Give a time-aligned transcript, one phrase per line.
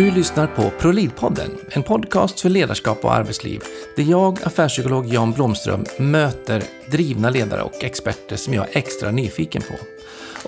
[0.00, 3.62] Du lyssnar på ProLead-podden, en podcast för ledarskap och arbetsliv,
[3.96, 9.62] där jag, affärspsykolog Jan Blomström, möter drivna ledare och experter som jag är extra nyfiken
[9.62, 9.74] på.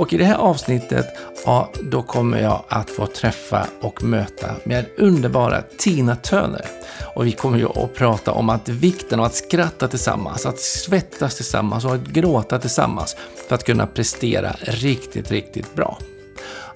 [0.00, 1.07] Och i det här avsnittet,
[1.45, 6.66] ja, då kommer jag att få träffa och möta med underbara Tina Töner.
[7.14, 11.37] Och vi kommer ju att prata om att vikten av att skratta tillsammans, att svettas
[11.37, 13.16] tillsammans och att gråta tillsammans
[13.48, 15.98] för att kunna prestera riktigt, riktigt bra.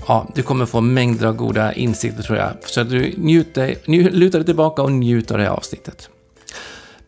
[0.08, 2.50] Ja, du kommer få mängder av goda insikter tror jag.
[2.64, 6.08] Så att du njuter, nj, luta dig tillbaka och njut av det här avsnittet.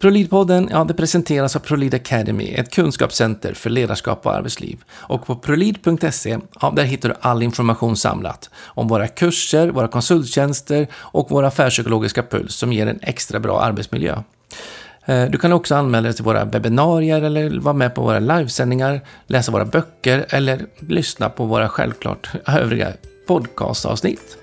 [0.00, 4.78] ProLead-podden ja, det presenteras av ProLead Academy, ett kunskapscenter för ledarskap och arbetsliv.
[4.90, 10.86] Och på prolead.se ja, där hittar du all information samlat om våra kurser, våra konsulttjänster
[10.94, 14.22] och vår affärspsykologiska puls som ger en extra bra arbetsmiljö.
[15.08, 19.00] Eh, du kan också anmäla dig till våra webbinarier eller vara med på våra livesändningar,
[19.26, 22.92] läsa våra böcker eller lyssna på våra självklart övriga
[23.26, 24.36] podcastavsnitt.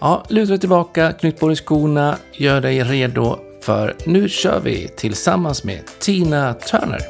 [0.00, 4.88] Ja, luta dig tillbaka, knyt på dig skorna, gör dig redo för nu kör vi
[4.88, 7.00] tillsammans med Tina Turner.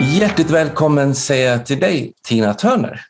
[0.00, 3.00] Hjärtligt välkommen säger jag till dig, Tina Turner.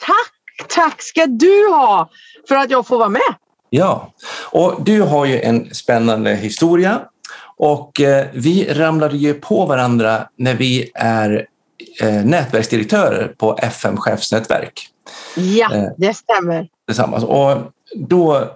[0.00, 0.35] Tack,
[0.68, 2.10] tack ska du ha
[2.48, 3.34] för att jag får vara med.
[3.70, 4.12] Ja,
[4.50, 7.00] och du har ju en spännande historia
[7.56, 11.46] och eh, vi ramlade ju på varandra när vi är
[12.00, 14.88] eh, nätverksdirektörer på FM Chefsnätverk.
[15.36, 16.68] Ja, eh, det stämmer.
[16.86, 17.24] Tillsammans.
[17.24, 18.50] Och då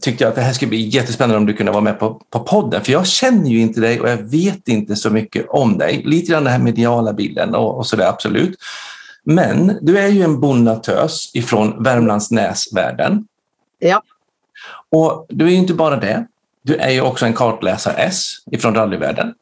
[0.00, 2.38] tyckte jag att det här skulle bli jättespännande om du kunde vara med på, på
[2.38, 2.84] podden.
[2.84, 6.02] För jag känner ju inte dig och jag vet inte så mycket om dig.
[6.04, 8.58] Lite grann den här mediala bilden och, och sådär, absolut.
[9.24, 13.26] Men du är ju en bonnatös ifrån Värmlandsnäsvärlden.
[13.78, 14.02] Ja.
[14.90, 16.26] Och du är ju inte bara det.
[16.62, 19.34] Du är ju också en kartläsar-S ifrån rallyvärlden.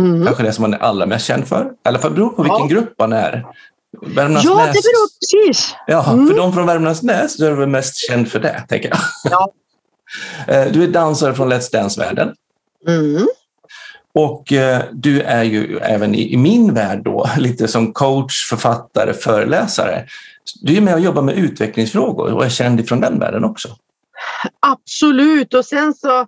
[0.00, 0.26] Mm.
[0.26, 1.64] Kanske det som man är allra mest känd för.
[1.64, 2.66] I alla fall beror på vilken ja.
[2.66, 3.46] grupp man är.
[4.02, 4.44] Värmlandsnäs.
[4.44, 5.74] Ja, det beror precis.
[5.86, 6.28] Ja, mm.
[6.28, 8.98] för de från Värmlandsnäs så är du väl mest känd för det, tänker jag.
[9.30, 9.52] Ja.
[10.46, 12.34] Eh, du är dansare från Let's Dance-världen.
[12.86, 13.28] Mm.
[14.18, 20.06] Och eh, du är ju även i, min värld då lite som coach, författare, föreläsare.
[20.62, 23.68] Du är med och jobbar med utvecklingsfrågor och är känd från den världen också.
[24.60, 26.26] Absolut, och sen så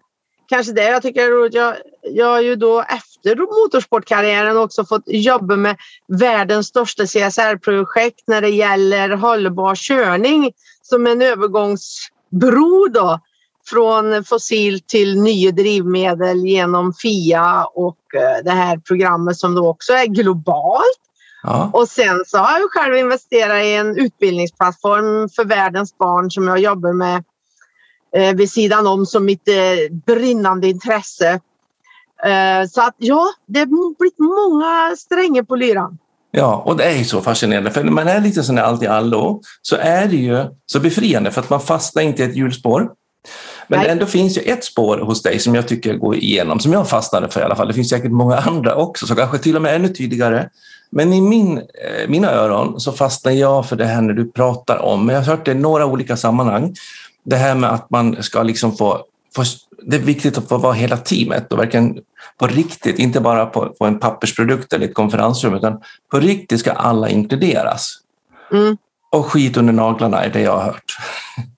[0.49, 1.55] kanske det jag tycker är roligt.
[1.55, 5.77] Jag, jag har ju då efter motorsportkarriären också fått jobba med
[6.09, 10.53] världens största CSR-projekt när det gäller hållbar körning
[10.83, 13.21] som en övergångsbro då
[13.67, 19.93] från fossil till nya drivmedel genom FIA och eh, det här programmet som då också
[19.93, 21.01] är globalt.
[21.43, 21.71] Ja.
[21.73, 26.59] Och sen så har jag själv investerat i en utbildningsplattform för världens barn som jag
[26.59, 27.25] jobbar med
[28.17, 31.41] eh, vid sidan om som mitt eh, brinnande intresse.
[32.25, 33.67] Eh, så att ja, det har
[33.99, 35.99] blivit många strängar på lyran.
[36.31, 38.83] Ja, och det är ju så fascinerande, för när man är lite sån där allt
[38.83, 42.37] i allo så är det ju så befriande för att man fastnar inte i ett
[42.37, 42.91] hjulspår.
[43.69, 43.89] Men Nej.
[43.89, 47.29] ändå finns ju ett spår hos dig som jag tycker går igenom, som jag fastnade
[47.29, 47.69] för i alla fall.
[47.69, 50.49] Det finns säkert många andra också, som kanske till och med ännu tydligare.
[50.91, 54.79] Men i min, eh, mina öron så fastnar jag för det här när du pratar
[54.79, 56.75] om, jag har hört det i några olika sammanhang,
[57.25, 59.05] det här med att man ska liksom få,
[59.35, 59.43] få,
[59.83, 61.99] det är viktigt att få vara hela teamet och verkligen
[62.39, 66.73] på riktigt, inte bara på, på en pappersprodukt eller ett konferensrum, utan på riktigt ska
[66.73, 67.99] alla inkluderas.
[68.53, 68.77] Mm.
[69.11, 70.97] Och skit under naglarna är det jag har hört.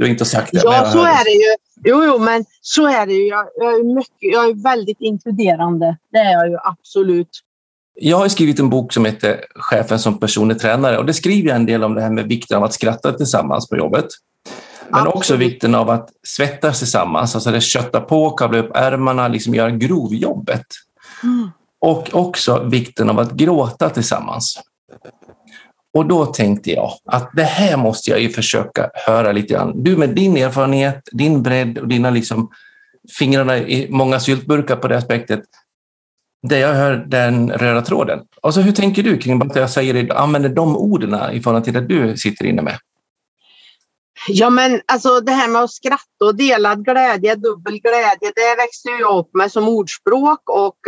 [0.00, 0.60] Du har inte sagt det.
[0.64, 1.56] Ja, så är det ju.
[1.84, 3.26] Jo, jo, men så är det ju.
[3.26, 5.96] Jag, jag, är mycket, jag är väldigt inkluderande.
[6.12, 7.28] Det är jag ju absolut.
[7.94, 11.56] Jag har skrivit en bok som heter Chefen som personlig tränare och det skriver jag
[11.56, 14.06] en del om det här med vikten av att skratta tillsammans på jobbet.
[14.88, 15.14] Men Absolut.
[15.14, 19.70] också vikten av att svettas tillsammans, alltså det kötta på, kavla upp ärmarna, liksom göra
[19.70, 20.66] grovjobbet.
[21.22, 21.50] Mm.
[21.80, 24.60] Och också vikten av att gråta tillsammans.
[25.94, 29.82] Och då tänkte jag att det här måste jag ju försöka höra lite grann.
[29.82, 32.50] Du med din erfarenhet, din bredd och dina liksom
[33.18, 35.40] fingrarna i många syltburkar på det aspektet.
[36.42, 38.20] Där jag hör den röda tråden.
[38.42, 41.80] Alltså hur tänker du kring att jag säger, använder de orden i förhållande till det
[41.80, 42.78] du sitter inne med?
[44.28, 48.88] Ja men alltså det här med att skratta och delad glädje, dubbel glädje, det växte
[49.00, 50.78] jag upp med som ordspråk och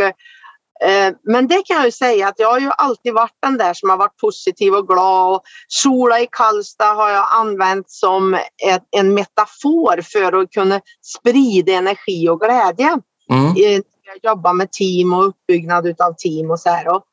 [1.23, 3.91] men det kan jag ju säga att jag har ju alltid varit den där som
[3.91, 5.35] har varit positiv och glad.
[5.35, 10.81] Och sola i Karlstad har jag använt som ett, en metafor för att kunna
[11.19, 12.99] sprida energi och glädje.
[13.31, 13.83] Mm.
[14.05, 16.89] Jag jobbar med team och uppbyggnad av team och så här.
[16.89, 17.05] Och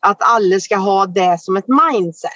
[0.00, 2.30] att alla ska ha det som ett mindset.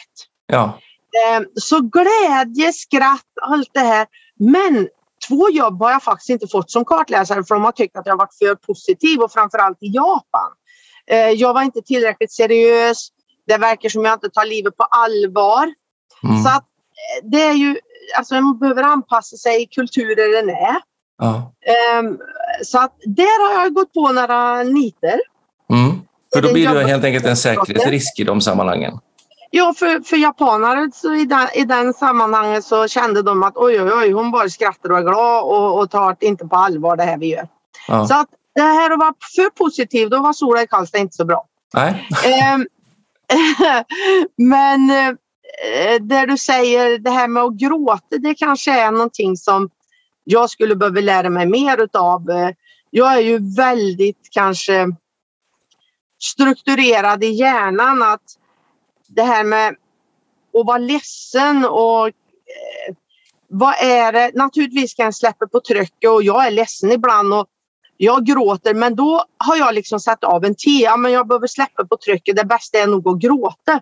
[0.47, 0.79] Ja.
[1.27, 4.07] Ehm, så glädje, skratt, allt det här.
[4.39, 4.89] Men
[5.29, 8.17] två jobb har jag faktiskt inte fått som kartläsare för de har tyckt att jag
[8.17, 10.53] varit för positiv och framförallt i Japan.
[11.09, 13.09] Ehm, jag var inte tillräckligt seriös.
[13.47, 15.75] Det verkar som jag inte tar livet på allvar.
[16.25, 16.43] Mm.
[16.43, 17.77] Så att eh, det är ju,
[18.17, 20.77] alltså man behöver anpassa sig i kulturer den är.
[21.19, 21.53] Ja.
[21.97, 22.19] Ehm,
[22.65, 25.21] så att där har jag gått på några nitar.
[25.71, 26.01] Mm.
[26.33, 28.99] För då blir det helt enkelt en säkerhetsrisk i de sammanhangen.
[29.51, 33.83] Ja, för, för japaner så i, den, i den sammanhanget så kände de att oj,
[33.83, 37.03] oj, oj, hon bara skrattar och är glad och, och tar inte på allvar det
[37.03, 37.49] här vi gör.
[37.89, 38.07] Ja.
[38.07, 38.29] Så att
[38.59, 41.47] det här att vara för positiv, då var Sola i Karlstad inte så bra.
[41.75, 42.09] Nej.
[42.25, 42.67] Ehm,
[44.37, 45.15] Men eh,
[46.01, 49.71] det du säger, det här med att gråta, det kanske är någonting som
[50.25, 52.31] jag skulle behöva lära mig mer utav.
[52.31, 52.51] Eh,
[52.91, 54.87] Jag är ju väldigt kanske
[56.23, 58.23] strukturerad i hjärnan att
[59.09, 59.69] det här med
[60.61, 62.95] att vara ledsen och eh,
[63.49, 64.31] vad är det?
[64.35, 67.47] Naturligtvis kan jag släppa på trycket och jag är ledsen ibland och
[68.01, 70.81] jag gråter men då har jag liksom satt av en tid.
[70.81, 72.37] Ja, men jag behöver släppa på trycket.
[72.37, 73.81] Det bästa är nog att gråta.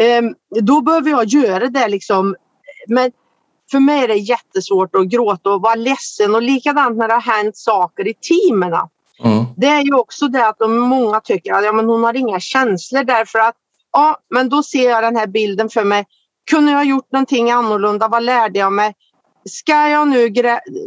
[0.00, 2.36] Ehm, då behöver jag göra det liksom.
[2.88, 3.12] Men
[3.70, 7.36] för mig är det jättesvårt att gråta och vara ledsen och likadant när det har
[7.36, 8.72] hänt saker i teamen.
[9.24, 9.44] Mm.
[9.56, 12.40] Det är ju också det att de många tycker att ja, men hon har inga
[12.40, 13.54] känslor därför att
[13.92, 16.06] ja, men då ser jag den här bilden för mig.
[16.50, 18.08] Kunde jag ha gjort någonting annorlunda?
[18.08, 18.94] Vad lärde jag mig?
[19.50, 20.32] Ska jag nu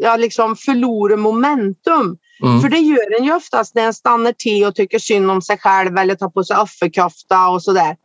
[0.02, 2.18] jag liksom förlora momentum?
[2.44, 2.62] Mm.
[2.62, 5.58] För det gör en ju oftast när en stannar till och tycker synd om sig
[5.58, 7.96] själv eller tar på sig offerkofta och sådär.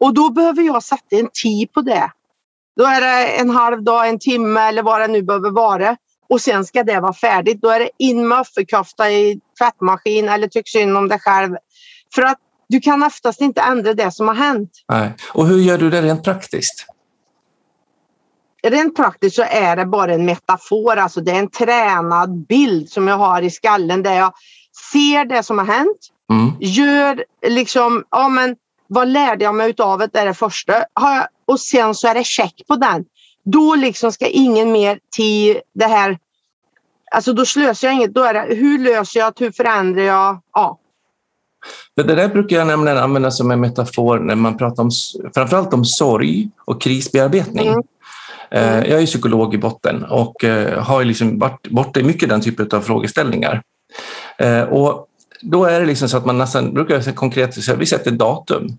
[0.00, 2.10] Och då behöver jag sätta en tid på det.
[2.76, 5.96] Då är det en halv dag, en timme eller vad det nu behöver vara.
[6.28, 7.60] Och sen ska det vara färdigt.
[7.62, 11.56] Då är det in med offerkofta i tvättmaskin eller tyck synd om dig själv.
[12.14, 12.38] För att
[12.68, 14.70] du kan oftast inte ändra det som har hänt.
[14.88, 15.14] Nej.
[15.32, 16.86] Och hur gör du det rent praktiskt?
[18.62, 23.08] Rent praktiskt så är det bara en metafor, alltså det är en tränad bild som
[23.08, 24.32] jag har i skallen där jag
[24.92, 26.52] ser det som har hänt, Mm.
[26.60, 28.56] gör liksom, ja men
[28.88, 30.72] vad lärde jag mig utav det, det är det första.
[30.72, 33.04] Jag, och sen så är det check på den.
[33.44, 36.18] Då liksom ska ingen mer till det här,
[37.10, 40.40] alltså då slösar jag inget, då är det hur löser jag det, hur förändrar jag,
[40.54, 40.78] ja.
[41.94, 44.90] För Det där brukar jag nämligen använda som en metafor när man pratar om
[45.34, 47.68] framförallt om sorg och krisbearbetning.
[47.68, 47.82] Mm.
[48.50, 52.40] Eh, Jag är psykolog i botten och eh, har liksom varit borta i mycket den
[52.40, 53.62] typen av frågeställningar.
[54.38, 55.06] Eh, Och
[55.40, 58.78] då är det liksom så att man nästan brukar konkret säga, vi sätter datum.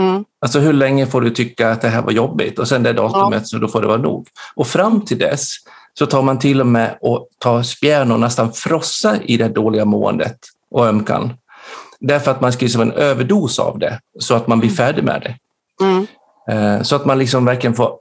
[0.00, 0.24] Mm.
[0.40, 3.48] Alltså hur länge får du tycka att det här var jobbigt och sen det datumet
[3.48, 4.28] så då får det vara nog.
[4.54, 5.52] Och fram till dess
[5.98, 9.84] så tar man till och med och tar spjärn och nästan frossa i det dåliga
[9.84, 10.36] måendet
[10.70, 11.34] och ömkan.
[12.00, 15.20] Därför att man ska liksom en överdos av det så att man blir färdig med
[15.20, 15.36] det.
[15.84, 16.84] Mm.
[16.84, 17.98] Så att man liksom verkligen får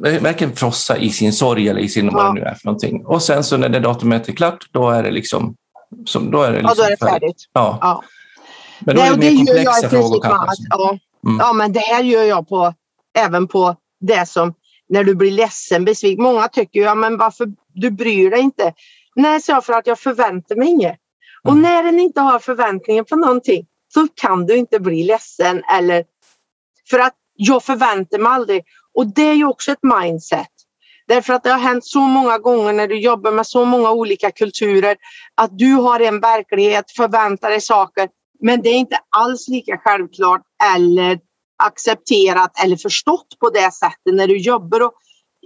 [0.00, 2.28] verkligen frossa i sin sorg eller i sin vad Ja.
[2.28, 3.06] det nu är för någonting.
[3.06, 5.56] Och sen så när det datumet är klart, då är det liksom,
[6.06, 7.44] som, då är det Ja, liksom då är det färdigt.
[7.52, 7.78] Ja.
[7.80, 8.02] Ja.
[8.80, 10.64] Men då är det mer jag komplexa i frågor kanske.
[10.70, 10.98] Ja.
[11.26, 11.38] Mm.
[11.40, 12.74] ja, men det här gör jag på
[13.18, 14.54] även på det som
[14.88, 16.22] när du blir ledsen, besviken.
[16.22, 18.72] Många tycker ju, ja men varför du bryr dig inte?
[19.16, 20.96] Nej, så jag för att jag förväntar mig inget.
[21.42, 21.62] Och Mm.
[21.62, 26.04] när en inte har förväntningar på någonting så kan du inte bli ledsen eller
[26.90, 28.62] för att jag förväntar mig aldrig.
[28.98, 30.48] Och det är ju också ett mindset.
[31.06, 34.30] Därför att det har hänt så många gånger när du jobbar med så många olika
[34.30, 34.96] kulturer
[35.34, 38.08] att du har en verklighet, förväntar dig saker
[38.40, 40.42] men det är inte alls lika självklart
[40.74, 41.20] eller
[41.62, 44.80] accepterat eller förstått på det sättet när du jobbar.
[44.80, 44.92] Och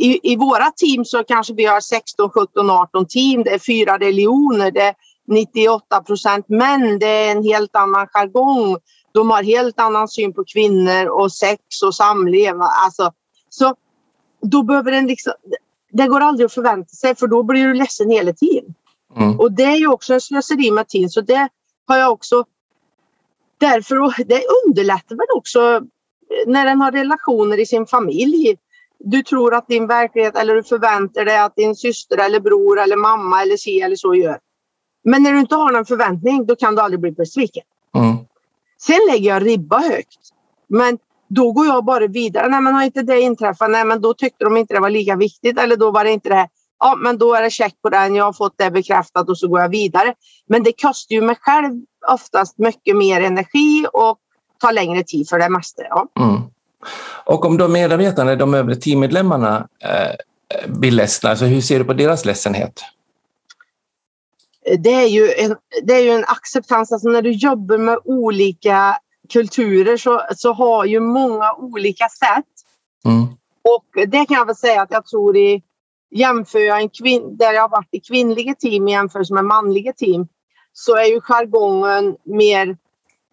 [0.01, 3.43] i, I våra team så kanske vi har 16, 17, 18 team.
[3.43, 4.71] Det är fyra religioner.
[4.71, 4.95] Det är
[5.29, 6.99] 98 procent män.
[6.99, 8.77] Det är en helt annan jargong.
[9.15, 12.71] De har helt annan syn på kvinnor och sex och samlevnad.
[12.85, 13.13] Alltså,
[13.55, 13.75] så
[14.41, 15.33] då behöver en liksom,
[15.91, 18.75] det går aldrig att förvänta sig för då blir du ledsen hela tiden.
[19.17, 19.41] Mm.
[19.41, 21.13] Och det är ju också en slöseri med tid.
[21.13, 21.49] Så det
[21.87, 22.45] har jag också
[23.59, 25.81] därför och det underlättar väl också eh,
[26.47, 28.57] när en har relationer i sin familj.
[28.99, 32.97] Du tror att din verklighet eller du förväntar dig att din syster eller bror eller
[32.97, 34.39] mamma eller si eller så gör.
[35.05, 37.65] Men när du inte har någon förväntning då kan du aldrig bli besviken.
[37.95, 38.17] Mm.
[38.79, 40.19] Sen lägger jag ribba högt.
[40.69, 40.99] Men
[41.35, 42.49] då går jag bara vidare.
[42.49, 43.71] Nej men har inte det inträffat?
[43.71, 46.29] Nej men då tyckte de inte det var lika viktigt eller då var det inte
[46.29, 46.49] det.
[46.79, 48.15] Ja men då är det check på den.
[48.15, 50.15] Jag har fått det bekräftat och så går jag vidare.
[50.47, 51.73] Men det kostar ju mig själv
[52.09, 54.19] oftast mycket mer energi och
[54.61, 55.83] tar längre tid för det mesta.
[55.89, 56.07] Ja.
[56.21, 56.43] Mm.
[57.25, 61.93] Och om de medarbetarna, de övriga teammedlemmarna eh, blir ledsna, alltså hur ser du på
[61.93, 62.81] deras ledsenhet?
[64.79, 66.93] Det, är ju en, det är ju en acceptans.
[66.93, 68.99] Alltså när du jobbar med olika
[69.33, 72.53] kulturer så, så har ju många olika sätt.
[73.05, 73.23] Mm.
[73.77, 75.63] Och det kan jag väl säga att jag tror i
[76.11, 79.93] jämför jag en kvin- där jag har varit i kvinnliga team i jämförelse med manliga
[79.93, 80.29] team
[80.73, 82.77] så är ju jargongen mer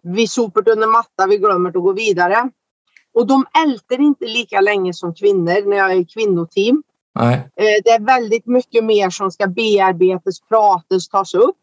[0.02, 2.50] vi sopar under matta, vi glömmer att gå vidare.
[3.14, 6.82] Och de älter inte lika länge som kvinnor när jag är i kvinnoteam.
[7.14, 7.34] Nej.
[7.34, 11.56] Eh, det är väldigt mycket mer som ska bearbetas, pratas, tas upp.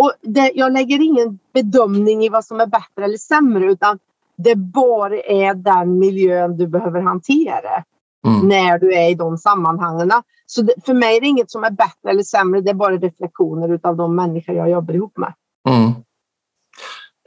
[0.00, 3.98] Och det, jag lägger ingen bedömning i vad som är bättre eller sämre utan
[4.36, 7.84] det bara är den miljön du behöver hantera
[8.26, 8.48] Mm.
[8.48, 10.12] när du är i de sammanhangen.
[10.46, 12.96] Så det, för mig är det inget som är bättre eller sämre, det är bara
[12.96, 15.32] reflektioner av de människor jag jobbar ihop med.
[15.68, 15.90] Mm.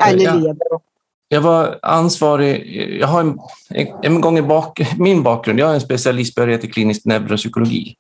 [0.04, 0.34] Eller Ja.
[0.34, 0.68] leder.
[1.28, 3.40] Jag var ansvarig, jag har en,
[4.04, 7.96] en gång i bak, min bakgrund, jag är en specialistbehörighet i klinisk neuropsykologi.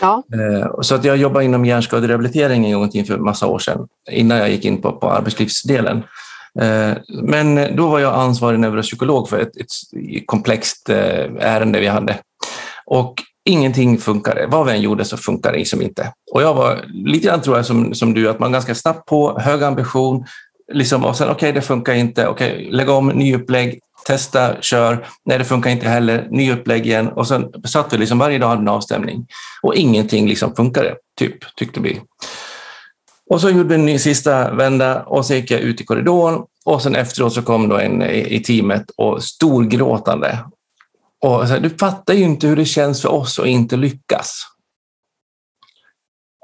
[0.00, 0.22] Ja.
[0.34, 4.50] Eh, så att jag jobbade inom hjärnskaderehabilitering en gång för massa år sedan, innan jag
[4.50, 6.02] gick in på, på arbetslivsdelen.
[6.60, 6.92] Eh,
[7.22, 12.18] men då var jag ansvarig neuropsykolog för ett, ett komplext eh, ärende vi hade.
[12.86, 13.14] Och
[13.44, 14.46] ingenting funkade.
[14.46, 16.12] Vad vi än gjorde så funkade det liksom inte.
[16.32, 19.38] Och jag var lite grann tror jag som, som du, att man ganska snabbt på,
[19.38, 20.24] hög ambition,
[20.72, 25.38] liksom, och sen okej, det funkar inte, okej, lägg om, ny upplägg, testa, kör, nej
[25.38, 28.60] det funkar inte heller, ny upplägg igen och sen satt vi liksom varje dag hade
[28.60, 29.26] en avstämning
[29.62, 32.00] och ingenting liksom funkade, typ, tyckte vi.
[33.30, 36.42] Och så gjorde vi en ny sista vända och så gick jag ut i korridoren
[36.64, 40.38] och sen efteråt så kom då en i i teamet och storgråtande.
[41.24, 44.42] Och så här, du fattar ju inte hur det känns för oss att inte lyckas.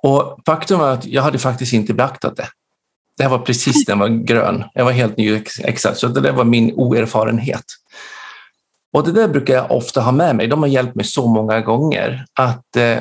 [0.03, 2.49] Och faktum var att jag hade faktiskt inte beaktat det.
[3.17, 4.65] Det här var precis den var grön.
[4.75, 7.65] Jag var helt ny exakt, så det där var min oerfarenhet.
[8.93, 10.47] Och det där brukar jag ofta ha med mig.
[10.47, 12.99] De har hjälpt mig så många gånger att, eh,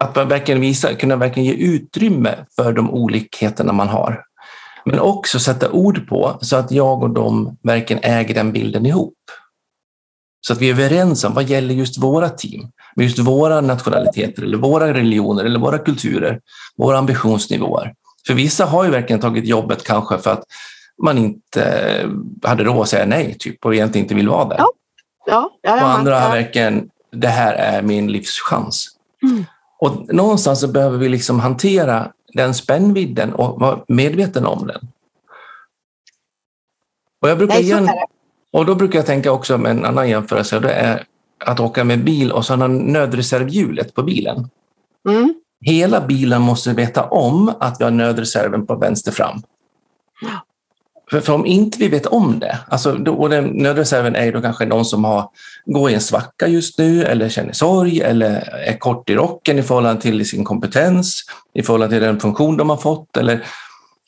[0.00, 4.24] att man verkligen visa, kunna verkligen ge utrymme för de olikheterna man har.
[4.84, 9.14] Men också sätta ord på så att jag och de verkligen äger den bilden ihop.
[10.46, 14.42] Så att vi är överens om vad gäller just våra team, med just våra nationaliteter
[14.42, 16.40] eller våra religioner eller våra kulturer,
[16.76, 17.94] våra ambitionsnivåer.
[18.26, 20.44] För vissa har ju verkligen tagit jobbet kanske för att
[21.02, 22.10] man inte
[22.42, 24.56] hade råd att säga nej typ, och egentligen inte vill vara där.
[24.58, 24.72] Ja,
[25.26, 28.88] Ja, ja, och andra har verkligen, det här är min livschans.
[29.22, 29.44] Mm.
[29.78, 34.88] Och någonstans så behöver vi liksom hantera den spännvidden och vara medveten om den.
[37.22, 37.88] Och, jag brukar igen,
[38.52, 41.04] och då brukar jag tänka också med en annan jämförelse, och det är
[41.38, 44.48] att åka med bil och så har nödreservhjulet på bilen.
[45.08, 45.34] Mm.
[45.64, 49.42] Hela bilen måste veta om att vi har nödreserven på vänster fram.
[51.10, 54.40] För, för om inte vi vet om det, alltså, då, och den nödreserven är då
[54.40, 55.28] kanske någon som har,
[55.66, 59.62] går i en svacka just nu eller känner sorg eller är kort i rocken i
[59.62, 61.22] förhållande till sin kompetens,
[61.54, 63.44] i förhållande till den funktion de har fått eller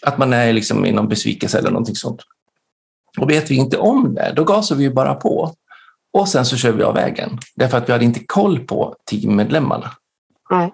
[0.02, 2.20] att man är liksom i någon besvikelse eller någonting sånt.
[3.18, 5.54] Och vet vi inte om det, då gasar vi ju bara på.
[6.12, 9.90] Och sen så kör vi av vägen, därför att vi hade inte koll på teammedlemmarna.
[10.50, 10.72] Nej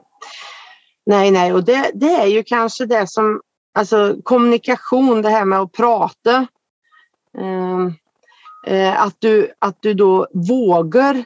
[1.07, 3.41] nej, nej, och det, det är ju kanske det som,
[3.75, 6.47] alltså kommunikation, det här med att prata.
[7.39, 7.93] Ehm,
[8.67, 11.25] eh, att, du, att du då vågar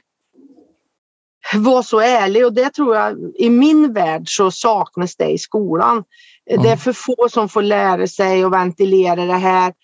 [1.54, 6.04] vara så ärlig och det tror jag i min värld så saknas det i skolan.
[6.50, 6.62] Mm.
[6.62, 9.74] Det är för få som får lära sig att ventilera det här.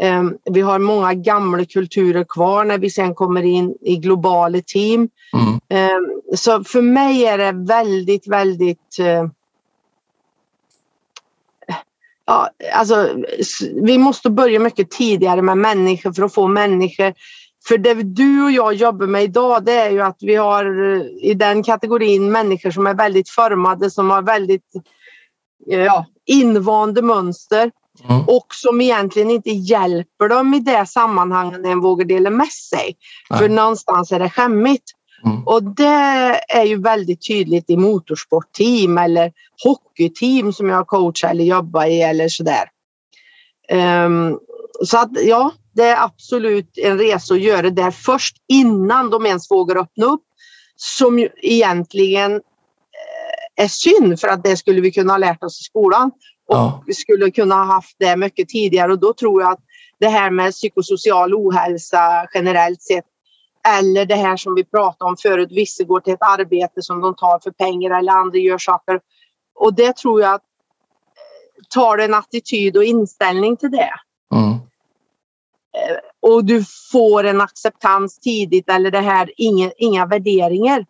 [0.00, 5.08] Ehm, vi har många gamla kulturer kvar när vi sen kommer in i globala team.
[5.34, 5.60] Mm.
[5.68, 8.98] Ehm, Så för mig är det väldigt, väldigt...
[8.98, 9.28] eh,
[12.24, 13.08] Ja, alltså,
[13.82, 17.14] vi måste börja mycket tidigare med människor för att få människor.
[17.68, 21.02] För det du och jag jobbar med idag det är ju att vi har eh,
[21.30, 24.74] i den kategorin människor som är väldigt formade, som har väldigt
[25.70, 27.70] eh, ja, invande mönster
[28.08, 28.24] Mm.
[28.26, 32.96] och som egentligen inte hjälper dem i det sammanhanget när en vågar dela med sig.
[33.30, 33.38] Nej.
[33.38, 34.84] För någonstans är det skämmigt.
[35.24, 35.46] Mm.
[35.46, 39.32] Och det är ju väldigt tydligt i motorsportteam eller
[39.64, 42.64] hockeyteam som jag coachar eller jobbar i eller sådär.
[43.68, 44.38] Ehm,
[44.84, 49.50] så att ja, det är absolut en resa att göra det först innan de ens
[49.50, 50.22] vågar öppna upp.
[50.76, 55.60] Som ju egentligen eh, är synd för att det skulle vi kunna ha lärt oss
[55.60, 56.10] i skolan.
[56.48, 56.82] Och Ja.
[56.86, 59.60] vi skulle kunna ha haft det mycket tidigare och då tror jag att
[60.00, 63.04] det här med psykosocial ohälsa generellt sett
[63.68, 67.14] eller det här som vi pratade om förut, vissa går till ett arbete som de
[67.14, 69.00] tar för pengar eller andra gör saker.
[69.54, 73.90] Och det tror jag att eh, tar en attityd och inställning till det
[74.34, 74.58] Mm.
[76.20, 80.86] och du får en acceptans tidigt eller det här, inga, inga värderingar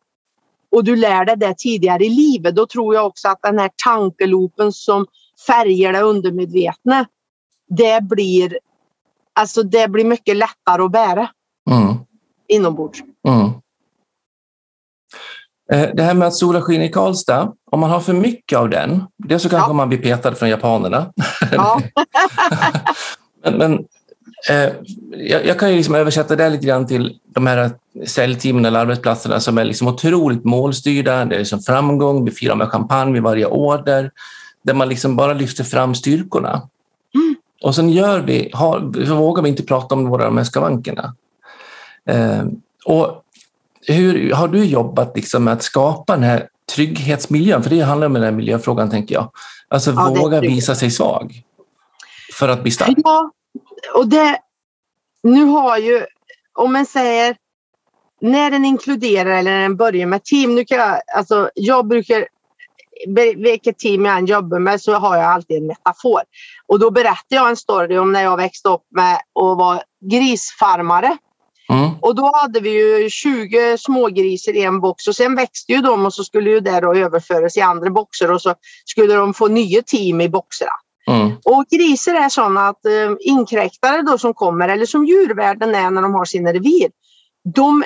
[0.72, 3.70] och du lär dig det tidigare i livet, då tror jag också att den här
[3.84, 5.06] tankeloopen som
[5.46, 7.06] färger det undermedvetna,
[7.68, 8.58] det blir,
[9.32, 11.28] alltså det blir mycket lättare att bära
[11.70, 11.94] Mm.
[12.52, 13.00] Inombords.
[13.28, 13.50] Mm.
[15.72, 18.70] Eh, Det här med att sola skiner i Karlstad, om man har för mycket av
[18.70, 19.74] den, dels så kanske Ja.
[19.74, 21.12] man blir petad från japanerna.
[21.52, 21.80] Ja.
[23.44, 23.84] men, men
[24.50, 24.72] Eh,
[25.10, 27.70] jag, jag, kan ju liksom översätta det lite grann till de här
[28.06, 31.24] säljteamen eller arbetsplatserna som är liksom otroligt målstyrda.
[31.24, 34.10] Det är liksom framgång, vi firar med champagne vid varje order,
[34.62, 36.68] där man liksom bara lyfter fram styrkorna.
[37.14, 37.36] Mm.
[37.62, 41.14] Och sen gör vi, har, vågar vi inte prata om våra med skavankerna.
[42.08, 42.42] Eh,
[42.84, 43.24] och
[43.86, 47.62] hur har du jobbat liksom med att skapa den här trygghetsmiljön?
[47.62, 49.30] För det handlar om den här miljöfrågan, tänker jag.
[49.68, 51.42] Alltså ja, våga visa sig svag
[52.38, 52.94] för att bli stark.
[52.96, 53.30] Ja,
[53.94, 54.38] och det,
[55.22, 56.06] nu har ju,
[56.58, 57.36] om man säger
[58.20, 60.54] när den inkluderar eller när den börjar med team.
[60.54, 62.26] Nu kan jag, alltså, jag brukar,
[63.36, 66.22] vilket team jag än jobbar med så har jag alltid en metafor.
[66.66, 71.16] Och då berättar jag en story om när jag växte upp med och var grisfarmare.
[71.72, 71.90] Mm.
[72.00, 76.06] Och då hade vi ju 20 smågrisar i en box och sen växte ju de
[76.06, 79.48] och så skulle ju det då överföras i andra boxar och så skulle de få
[79.48, 80.72] nya team i boxarna.
[81.06, 81.32] Mm.
[81.44, 86.02] Och grisar är sådana att eh, inkräktare då som kommer eller som djurvärlden är när
[86.02, 86.90] de har sina revir.
[87.54, 87.84] De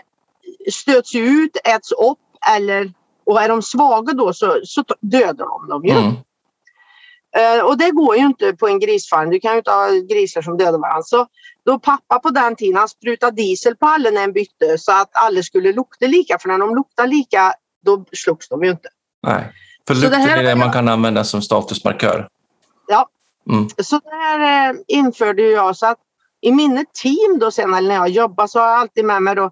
[0.72, 2.18] stöts ut, äts upp
[2.56, 2.92] eller
[3.26, 5.90] och är de svaga då så, så dödar de dem ju.
[5.90, 6.14] Mm.
[7.36, 9.30] Uh, och det går ju inte på en grisfarm.
[9.30, 11.02] Du kan ju inte ha grisar som dödar varandra.
[11.02, 11.26] Så
[11.64, 15.10] då pappa på den tiden han sprutade diesel på alla när en bytte så att
[15.12, 16.38] alla skulle lukta lika.
[16.38, 18.88] För när de luktar lika då slogs de ju inte.
[19.22, 19.52] Nej,
[19.86, 22.28] för lukt det är det man kan använda som statusmarkör.
[22.88, 23.08] Ja,
[23.50, 23.68] mm.
[23.82, 25.98] så det här eh, införde jag så att
[26.40, 29.50] i mina team då sen när jag jobbar så har jag alltid med mig då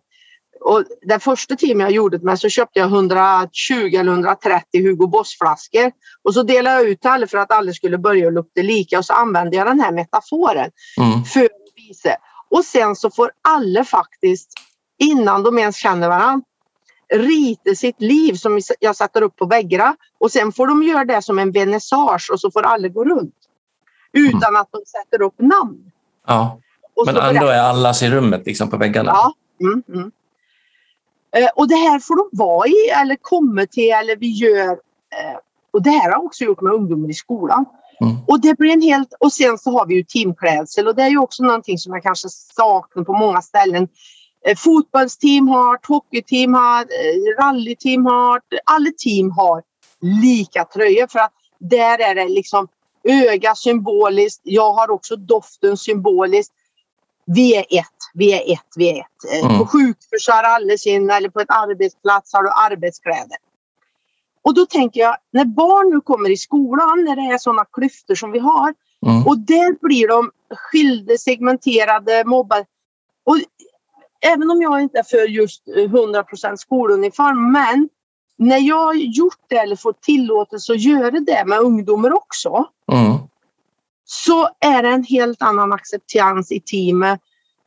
[0.65, 5.93] och det första team jag gjorde med så köpte jag 120 eller 130 Hugo Boss-flaskor
[6.23, 9.05] och så delade jag ut till alla för att alla skulle börja lukta lika och
[9.05, 11.25] så använde jag den här metaforen mm.
[11.25, 12.17] för att visa.
[12.51, 14.49] Och sen så får alla faktiskt,
[14.99, 16.47] innan de ens känner varandra,
[17.15, 21.23] rita sitt liv som jag sätter upp på väggarna och sen får de göra det
[21.23, 23.35] som en vernissage och så får alla gå runt.
[24.13, 24.61] Utan mm.
[24.61, 25.91] att de sätter upp namn.
[26.27, 26.61] Ja,
[27.07, 29.11] men ändå är allas i rummet liksom på väggarna.
[29.15, 29.35] Ja.
[29.61, 30.11] Mm, mm.
[31.37, 34.71] Eh, och det här får de vara i eller komma till eller vi gör.
[34.71, 35.39] Eh,
[35.71, 37.65] och det här har jag också gjort med ungdomar i skolan.
[38.01, 38.17] Mm.
[38.27, 41.09] Och det blir en helt, och sen så har vi ju teamklädsel och det är
[41.09, 43.89] ju också någonting som jag kanske saknar på många ställen.
[44.47, 46.87] Eh, fotbollsteam har, hockeyteam har,
[47.43, 49.63] rallyteam har, alla team har
[50.01, 52.69] lika tröjor för att där är det liksom
[53.05, 54.41] öga symboliskt.
[54.45, 56.53] Jag har också doften symboliskt
[57.27, 59.33] vi är ett, vi är ett, vi är ett.
[59.33, 59.59] Eh, mm.
[59.59, 63.37] På sjukhus har alla sin, eller på ett arbetsplats har du arbetskläder.
[64.43, 68.15] Och då tänker jag, när barn nu kommer i skolan, när det är sådana klyftor
[68.15, 68.75] som vi har,
[69.07, 69.27] mm.
[69.27, 72.65] och där blir de skilda, segmenterade, mobbade.
[73.25, 73.39] Och
[74.21, 76.25] även om jag inte är för just 100
[76.57, 77.89] skoluniform, men
[78.39, 83.19] när jag gjort det eller fått tillåtelse att göra det med ungdomar också, mm
[84.05, 87.21] så är det en helt annan acceptans i teamet.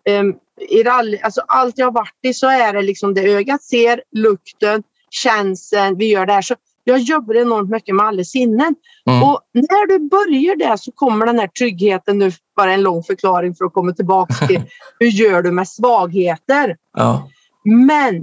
[0.09, 0.35] Um,
[0.69, 4.01] i rally, alltså allt jag har varit i så är det liksom det ögat ser,
[4.11, 6.41] lukten, känslan, vi gör det här.
[6.41, 8.75] Så jag jobbar enormt mycket med alla sinnen.
[9.09, 9.23] Mm.
[9.23, 13.55] Och när du börjar där så kommer den här tryggheten, nu bara en lång förklaring
[13.55, 14.61] för att komma tillbaka till
[14.99, 16.77] hur gör du med svagheter?
[16.93, 17.29] Ja.
[17.63, 18.15] Men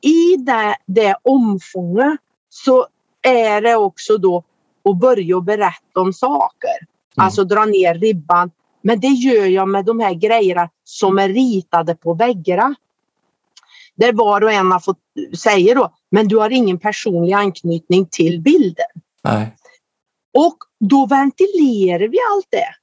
[0.00, 2.86] i det, det omfånget så
[3.22, 4.44] är det också då
[4.90, 6.91] att börja berätta om saker.
[7.16, 7.24] Mm.
[7.26, 8.50] Alltså dra ner ribban.
[8.82, 12.74] Men det gör jag med de här grejerna som är ritade på väggarna.
[13.94, 14.98] Där var och en har fått
[15.38, 18.86] säga då, men du har ingen personlig anknytning till bilden.
[19.22, 19.56] Nej.
[20.38, 22.74] Och då ventilerar vi allt det.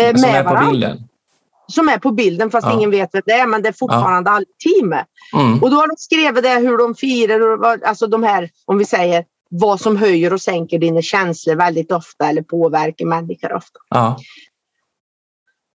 [0.00, 1.08] Eh, som är på bilden?
[1.66, 2.72] Som är på bilden fast ja.
[2.72, 4.40] ingen vet vad det är men det är fortfarande ja.
[4.64, 5.06] teamet.
[5.34, 5.62] Mm.
[5.62, 9.24] Och då har de skrivit det hur de firar, alltså de här om vi säger
[9.56, 13.78] vad som höjer och sänker dina känslor väldigt ofta eller påverkar människor ofta.
[13.90, 14.18] Ja.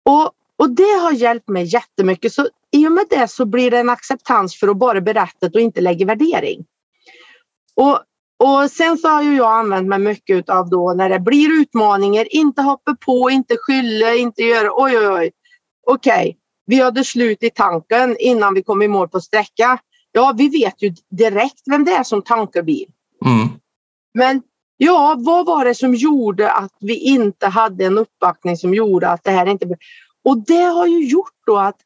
[0.04, 2.32] Och, och det har hjälpt mig jättemycket.
[2.32, 5.60] Så i och med det så blir det en acceptans för att bara berätta och
[5.60, 6.64] inte lägga värdering.
[7.74, 8.00] Och,
[8.38, 12.34] och sen så har ju jag använt mig mycket av då när det blir utmaningar,
[12.34, 15.30] inte hoppa på, inte skylla, inte göra oj oj oj.
[15.86, 16.34] Okej, okay.
[16.66, 19.78] vi hade slut i tanken innan vi kom i mål på sträcka.
[20.12, 22.86] Ja, vi vet ju direkt vem det är som tankar bil.
[23.26, 23.48] Mm.
[24.18, 24.42] Men
[24.76, 29.24] ja, vad var det som gjorde att vi inte hade en uppbackning som gjorde att
[29.24, 29.66] det här inte...
[30.24, 31.76] Och det har ju gjort då att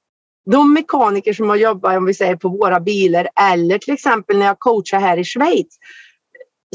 [0.51, 4.47] de mekaniker som har jobbat om vi säger, på våra bilar eller till exempel när
[4.47, 5.79] jag coachar här i Schweiz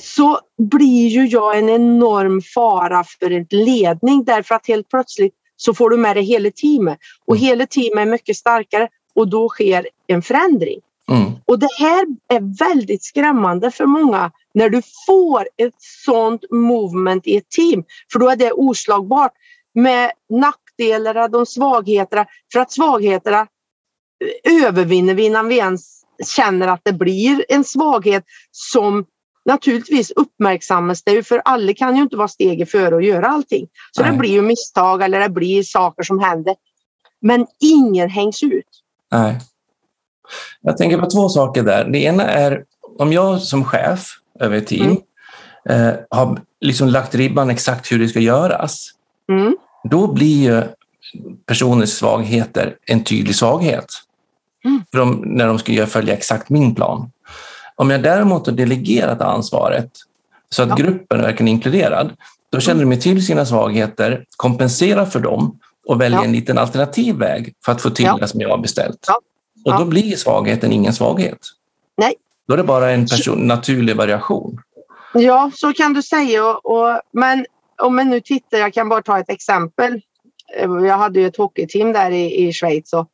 [0.01, 5.73] så blir ju jag en enorm fara för en ledning därför att helt plötsligt så
[5.73, 7.47] får du med dig hela teamet och mm.
[7.47, 10.79] hela teamet är mycket starkare och då sker en förändring.
[11.11, 11.31] Mm.
[11.45, 17.37] Och det här är väldigt skrämmande för många när du får ett sånt movement i
[17.37, 17.83] ett team.
[18.11, 19.31] För då är det oslagbart.
[19.73, 23.47] med nackdelarna, de svagheterna, för att svagheterna
[24.43, 29.05] övervinner vi innan vi ens känner att det blir en svaghet som
[29.45, 33.67] naturligtvis uppmärksammas det för alla kan ju inte vara steget före och göra allting.
[33.91, 34.11] Så Nej.
[34.11, 36.55] det blir ju misstag eller det blir saker som händer.
[37.21, 38.83] Men ingen hängs ut.
[39.11, 39.39] Nej.
[40.61, 41.85] Jag tänker på två saker där.
[41.85, 42.63] Det ena är
[42.99, 44.07] om jag som chef
[44.39, 44.97] över ett team
[45.69, 45.87] mm.
[45.89, 48.89] eh, har liksom lagt ribban exakt hur det ska göras.
[49.31, 49.57] Mm.
[49.83, 50.63] Då blir ju
[51.45, 53.85] personens svagheter en tydlig svaghet.
[54.65, 54.83] Mm.
[54.91, 57.11] De, när de ska följa exakt min plan.
[57.75, 59.91] Om jag däremot har delegerat ansvaret
[60.49, 60.75] så att ja.
[60.75, 62.11] gruppen är verkligen inkluderad,
[62.49, 66.25] då känner de till sina svagheter, kompenserar för dem och väljer ja.
[66.25, 68.17] en liten alternativ väg för att få till ja.
[68.21, 69.05] det som jag har beställt.
[69.07, 69.19] Ja.
[69.67, 71.39] Och då blir svagheten ingen svaghet.
[71.97, 72.15] Nej.
[72.47, 74.61] Då är det bara en person, naturlig variation.
[75.13, 76.55] Ja, så kan du säga.
[76.55, 77.45] Och, men
[77.81, 80.01] om man nu tittar, jag kan bara ta ett exempel.
[80.87, 83.07] Jag hade ju ett hockeyteam där i, i Schweiz och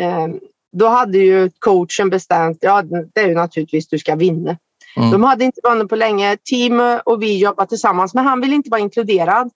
[0.00, 0.28] eh,
[0.72, 2.82] då hade ju coachen bestämt, ja
[3.14, 4.56] det är ju naturligtvis du ska vinna.
[4.96, 5.10] Mm.
[5.10, 6.36] De hade inte vunnit på länge.
[6.36, 9.50] Team och vi jobbade tillsammans men han ville inte vara inkluderad.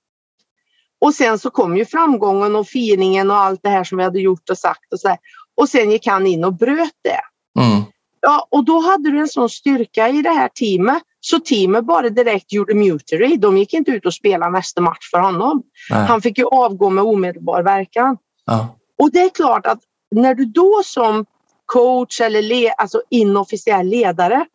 [0.99, 4.21] Och sen så kom ju framgången och firingen och allt det här som vi hade
[4.21, 5.19] gjort och sagt och så där.
[5.57, 7.21] Och sen gick han in och bröt det.
[7.62, 7.83] Mm.
[8.21, 12.09] Ja, och då hade du en sån styrka i det här teamet så teamet bara
[12.09, 13.37] direkt gjorde mutary.
[13.37, 15.62] De gick inte ut och spelade nästa match för honom.
[15.90, 16.07] Nej.
[16.07, 18.16] Han fick ju avgå med omedelbar verkan.
[18.47, 18.77] Ja.
[18.99, 19.79] Och det är klart att
[20.11, 21.25] när du då som
[21.66, 24.47] coach eller le, alltså inofficiell ledare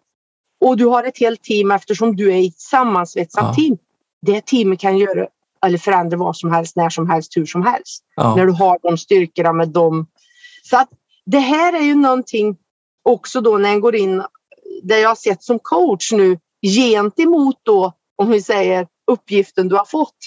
[0.65, 3.53] och du har ett helt team eftersom du är i ett sammansvetsat ja.
[3.53, 3.77] team.
[4.21, 5.27] Det teamet kan göra
[5.65, 8.03] eller förändra vad som helst, när som helst, hur som helst.
[8.15, 8.35] Ja.
[8.35, 10.07] När du har de styrkorna med dem.
[10.71, 10.89] Så att
[11.25, 12.57] det här är ju någonting
[13.03, 14.23] också då när en går in,
[14.83, 19.85] det jag har sett som coach nu gentemot då, om vi säger uppgiften du har
[19.85, 20.17] fått.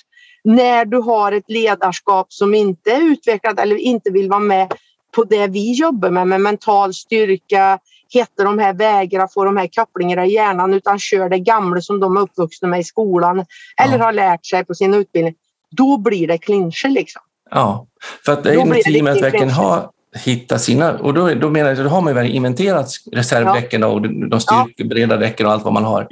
[0.44, 4.72] När du har ett ledarskap som inte är utvecklat eller inte vill vara med
[5.16, 7.78] på det vi jobbar med, med mental styrka,
[8.08, 12.00] hitta de här vägarna, få de här kopplingarna i hjärnan utan kör det gamla som
[12.00, 13.44] de är uppvuxna med i skolan
[13.82, 14.04] eller ja.
[14.04, 15.34] har lärt sig på sin utbildning.
[15.70, 17.22] Då blir det klinscher liksom.
[17.50, 17.86] Ja,
[18.24, 21.84] för att det är inom teamet verkligen ha hitta sina, och då, då menar jag,
[21.84, 23.86] då har man ju inventerat reservdäcken ja.
[23.86, 26.08] och de styrkebreda däcken och allt vad man har.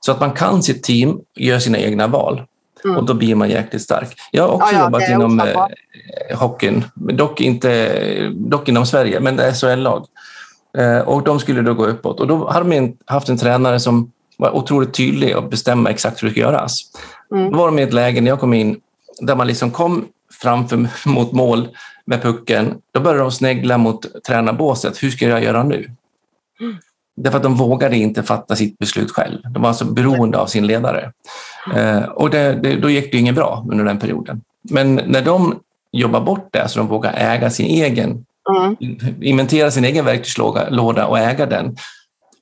[0.00, 2.42] Så att man kan sitt team göra sina egna val.
[2.84, 2.96] Mm.
[2.96, 4.16] Och då blir man jäkligt stark.
[4.30, 9.36] Jag har också ja, ja, jobbat inom eh, hockeyn, dock, inte, dock inom Sverige, men
[9.36, 10.06] det är SHL-lag.
[10.78, 12.20] Eh, och de skulle då gå uppåt.
[12.20, 16.28] Och då hade de haft en tränare som var otroligt tydlig och bestämma exakt hur
[16.28, 16.80] det skulle göras.
[17.34, 17.52] Mm.
[17.52, 18.80] Då var de i ett läge när jag kom in
[19.20, 20.04] där man liksom kom
[20.42, 21.68] framför mot mål
[22.04, 22.74] med pucken.
[22.92, 25.02] Då började de snegla mot tränarbåset.
[25.02, 25.90] Hur ska jag göra nu?
[26.60, 26.76] Mm.
[27.16, 29.38] Därför att de vågade inte fatta sitt beslut själv.
[29.42, 31.12] De var alltså beroende av sin ledare.
[31.74, 34.40] Eh, och det, det, då gick det inget bra under den perioden.
[34.70, 35.60] Men när de
[35.92, 38.24] jobbar bort det, så de vågar äga sin egen,
[38.56, 38.76] mm.
[39.22, 41.76] inventera sin egen verktygslåda och äga den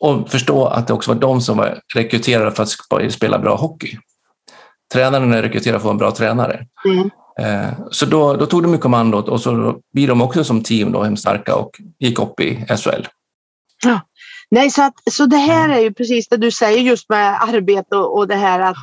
[0.00, 3.98] och förstå att det också var de som var rekryterade för att spela bra hockey.
[4.92, 6.66] Tränaren är rekryterad för att vara en bra tränare.
[6.84, 7.10] Mm.
[7.40, 11.16] Eh, så då, då, tog de kommandot och så blir de också som team då
[11.16, 13.06] starka och gick upp i SHL.
[13.84, 14.00] Ja.
[14.52, 17.96] Nej, så, att, så det här är ju precis det du säger just med arbete
[17.96, 18.76] och, och det här att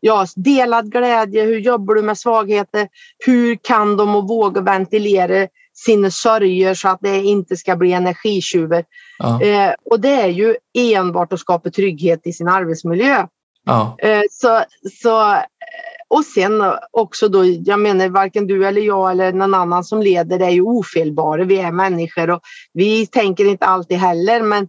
[0.00, 2.88] ja, delad glädje, hur jobbar du med svagheter?
[3.26, 8.84] Hur kan de och våga ventilera sina sorger så att det inte ska bli energitjuvar?
[9.18, 9.42] Ja.
[9.42, 13.26] Eh, och det är ju enbart att skapa trygghet i sin arbetsmiljö.
[13.64, 13.96] Ja.
[13.98, 14.62] Eh, så,
[15.02, 15.42] så,
[16.08, 20.40] och sen också då, jag menar varken du eller jag eller någon annan som leder
[20.40, 21.44] är ju ofelbara.
[21.44, 22.40] Vi är människor och
[22.72, 24.68] vi tänker inte alltid heller men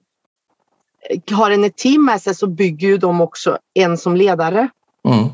[1.32, 4.70] har en ett team med sig så bygger ju de också en som ledare.
[5.08, 5.30] Mm.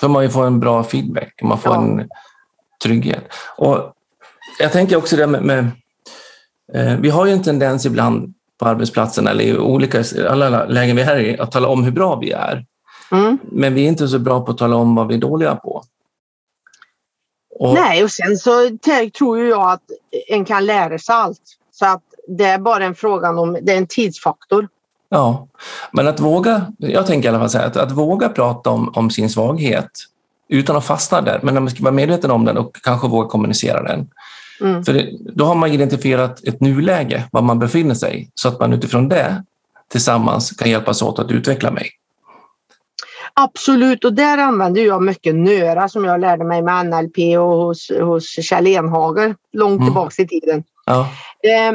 [0.00, 1.82] För man får en bra feedback, man får ja.
[1.82, 2.08] en
[2.82, 3.24] trygghet.
[3.56, 3.92] Och
[4.58, 5.70] jag tänker också det med, med
[6.74, 11.02] eh, vi har ju en tendens ibland på arbetsplatsen eller i olika alla lägen vi
[11.02, 12.64] är i att tala om hur bra vi är.
[13.12, 13.38] Mm.
[13.42, 15.82] Men vi är inte så bra på att tala om vad vi är dåliga på.
[17.58, 17.74] Och...
[17.74, 18.78] Nej, och sen så
[19.18, 19.82] tror jag att
[20.28, 21.40] en kan lära sig allt.
[21.72, 24.68] Så att det är bara en fråga om, det är en tidsfaktor.
[25.08, 25.48] Ja,
[25.92, 29.10] men att våga, jag tänker i alla fall säga att, att våga prata om, om
[29.10, 29.90] sin svaghet
[30.48, 33.82] utan att fastna där, men man ska vara medveten om den och kanske våga kommunicera
[33.82, 34.10] den.
[34.60, 34.84] Mm.
[34.84, 38.72] För det, då har man identifierat ett nuläge, var man befinner sig, så att man
[38.72, 39.44] utifrån det
[39.88, 41.90] tillsammans kan hjälpas åt att utveckla mig.
[43.40, 47.90] Absolut, och där använder jag mycket NÖRA som jag lärde mig med NLP och hos,
[48.00, 49.86] hos Kjell Enhager långt mm.
[49.86, 50.64] tillbaka i tiden.
[50.86, 51.08] Ja.
[51.42, 51.74] Eh,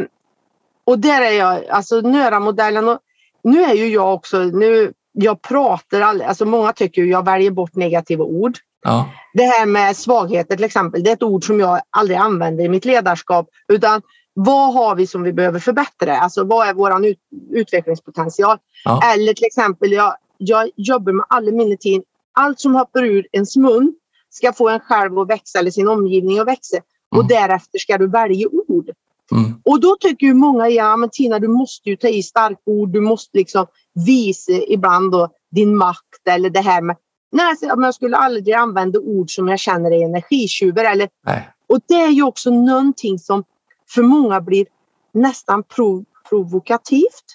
[0.83, 2.97] och där är jag, alltså NÖRA-modellen,
[3.43, 7.75] nu är ju jag också, nu jag pratar aldrig, alltså många tycker jag väljer bort
[7.75, 8.57] negativa ord.
[8.83, 9.09] Ja.
[9.33, 12.69] Det här med svagheter till exempel, det är ett ord som jag aldrig använder i
[12.69, 13.49] mitt ledarskap.
[13.67, 14.01] Utan
[14.33, 16.17] vad har vi som vi behöver förbättra?
[16.17, 17.19] Alltså vad är vår ut,
[17.51, 18.57] utvecklingspotential?
[18.83, 19.13] Ja.
[19.13, 22.03] Eller till exempel, jag, jag jobbar med alla mina team.
[22.33, 23.95] Allt som hoppar ur ens mun
[24.29, 26.77] ska få en själv att växa eller sin omgivning att växa.
[27.11, 27.27] Och Mm.
[27.27, 28.89] därefter ska du välja ord.
[29.31, 29.61] Mm.
[29.65, 32.89] Och då tycker ju många, ja men Tina du måste ju ta i starka ord,
[32.89, 33.65] du måste liksom
[34.05, 36.95] visa ibland då din makt eller det här med
[37.31, 40.83] Nej, jag skulle aldrig använda ord som jag känner är energitjuvar.
[40.85, 41.49] Eller, Nej.
[41.67, 43.43] och det är ju också någonting som
[43.89, 44.65] för många blir
[45.11, 47.25] nästan prov, provokativt.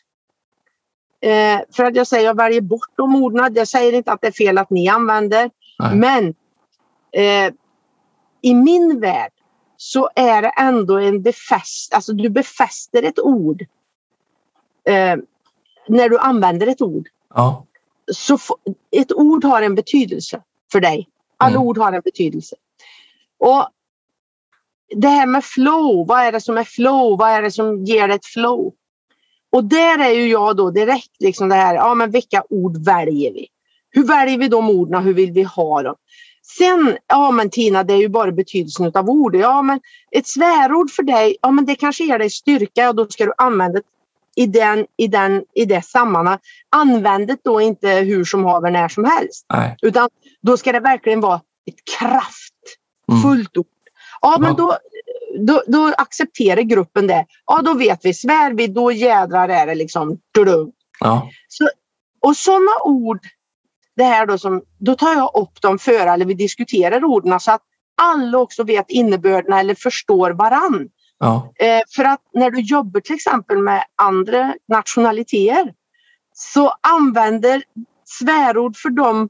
[1.25, 3.55] Eh, för att jag säger jag väljer bort de orden.
[3.55, 5.51] Jag säger inte att det är fel att ni använder.
[5.79, 5.97] Nej.
[5.97, 6.35] Men
[7.13, 7.55] eh,
[8.43, 9.33] i min värld
[9.77, 13.63] så är det ändå en befäst, alltså du befäster ett ord
[14.89, 15.17] eh,
[15.89, 17.09] när du använder ett ord.
[17.35, 17.67] Ja.
[18.13, 18.39] Så
[18.91, 21.09] ett ord har en betydelse för dig.
[21.37, 21.69] Alla Mm.
[21.69, 22.57] ord har en betydelse.
[23.39, 23.69] Och
[24.97, 27.19] det här med flow, vad är det som är flow?
[27.19, 28.73] Vad är det som ger ett flow?
[29.55, 33.33] Och där är ju jag då direkt liksom det här, ja men vilka ord väljer
[33.33, 33.47] vi?
[33.91, 35.03] Hur väljer vi de orden?
[35.03, 35.95] Hur vill vi ha dem?
[36.59, 39.37] Sen, ja men Tina, det är ju bara betydelsen av ord.
[39.37, 43.07] Ja men ett svärord för dig, ja men det kanske ger dig styrka och då
[43.09, 46.41] ska du använda det i, den, i, den, i det sammanhanget.
[46.71, 49.47] Använd det då inte hur som haver när som helst.
[49.53, 49.77] Nej.
[49.83, 50.09] Utan
[50.43, 53.67] då ska det verkligen vara ett kraftfullt ord.
[54.21, 54.57] Ja, men Ja.
[54.57, 54.79] då,
[55.39, 57.27] då, då accepterar gruppen det.
[57.47, 58.15] Ja, då vet vi.
[58.15, 60.19] Svär vi, då jädrar är det liksom...
[60.33, 60.73] du-du.
[61.01, 61.31] Ja.
[61.49, 61.69] Så,
[62.21, 63.21] och sådana ord,
[63.97, 67.53] det här då som, då tar jag upp dem före eller vi diskuterar orden så
[67.53, 67.63] att
[68.03, 70.89] alla också vet innebörden eller förstår varann.
[71.19, 71.53] Ja.
[71.57, 75.73] Eh, för att när du jobbar till exempel med andra nationaliteter
[76.35, 77.63] så använder
[78.05, 79.29] svärord för dem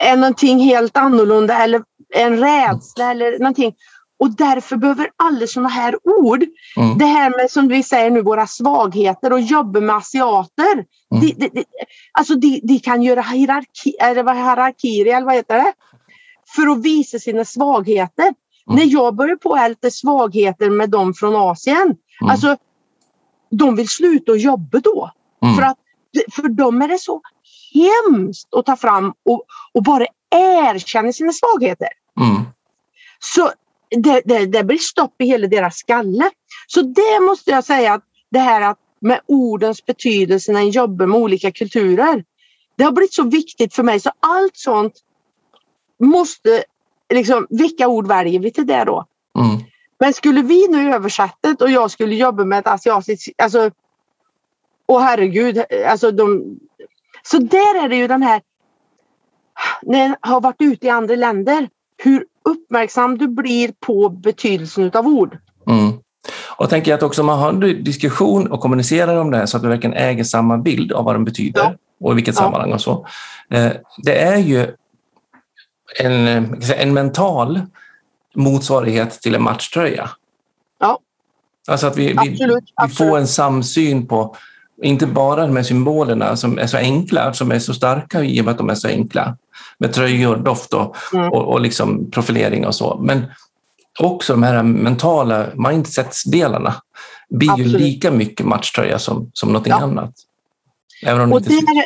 [0.00, 1.82] eh, är någonting helt annorlunda eller
[2.14, 3.74] en rädsla eller någonting.
[4.18, 6.44] Och därför behöver alla sådana här ord,
[6.76, 6.98] Mm.
[6.98, 10.72] det här med som vi säger nu, våra svagheter och jobba med asiater.
[11.14, 11.20] Mm.
[11.20, 11.64] De, de, de,
[12.12, 15.72] alltså de, de kan göra hierarki, eller vad hierarkier, eller vad heter det?
[16.56, 18.34] För att visa sina svagheter.
[18.66, 22.30] När jag börjar på att svagheter med dem från Asien, Mm.
[22.30, 22.56] alltså
[23.50, 25.10] de vill sluta att jobba då.
[25.42, 25.54] Mm.
[25.54, 25.78] För, att,
[26.32, 27.20] för dem är det så
[27.74, 31.88] hemskt att ta fram och, och bara erkänna sina svagheter.
[32.20, 32.42] Mm.
[33.18, 33.50] Så
[33.90, 36.30] det, det, det blir stopp i hela deras skalle.
[36.66, 41.06] Så det måste jag säga att det här att med ordens betydelse när en jobbar
[41.06, 42.24] med olika kulturer.
[42.76, 44.94] Det har blivit så viktigt för mig så allt sånt
[46.00, 46.64] måste
[47.14, 49.04] liksom, vilka ord väljer vi till det då?
[49.38, 49.64] Mm.
[50.00, 53.70] Men skulle vi nu översätta och jag skulle jobba med ett asiatiskt, alltså
[54.86, 56.58] Åh herregud, alltså de...
[57.22, 58.42] Så där är det ju den här,
[59.82, 65.06] när jag har varit ute i andra länder, hur uppmärksam du blir på betydelsen av
[65.06, 65.38] ord.
[65.70, 65.92] Mm.
[66.56, 69.56] Och jag tänker att också man har en diskussion och kommunicerar om det här så
[69.56, 71.74] att du verkligen äger samma bild av vad den betyder Ja.
[72.00, 72.40] och i vilket Ja.
[72.42, 73.06] sammanhang och så.
[73.50, 74.66] Eh, Det är ju
[76.00, 77.60] en, eh, en mental
[78.34, 80.10] motsvarighet till en matchtröja.
[80.80, 80.98] Ja.
[81.68, 82.96] Alltså att vi, vi, Absolut, vi absolut.
[83.10, 84.36] får en samsyn på
[84.82, 88.44] inte bara de här symbolerna som är så enkla, som är så starka i och
[88.44, 89.36] med att de är så enkla,
[89.78, 91.32] med tröjor, doft och, Mm.
[91.32, 92.98] och, och liksom profilering och så.
[93.02, 93.24] Men
[94.00, 96.74] också de här mentala mindsets-delarna
[97.28, 97.80] blir ju Absolut.
[97.80, 99.82] lika mycket matchtröja som, som någonting Ja.
[99.82, 100.14] annat.
[101.06, 101.84] Även om Och inte det,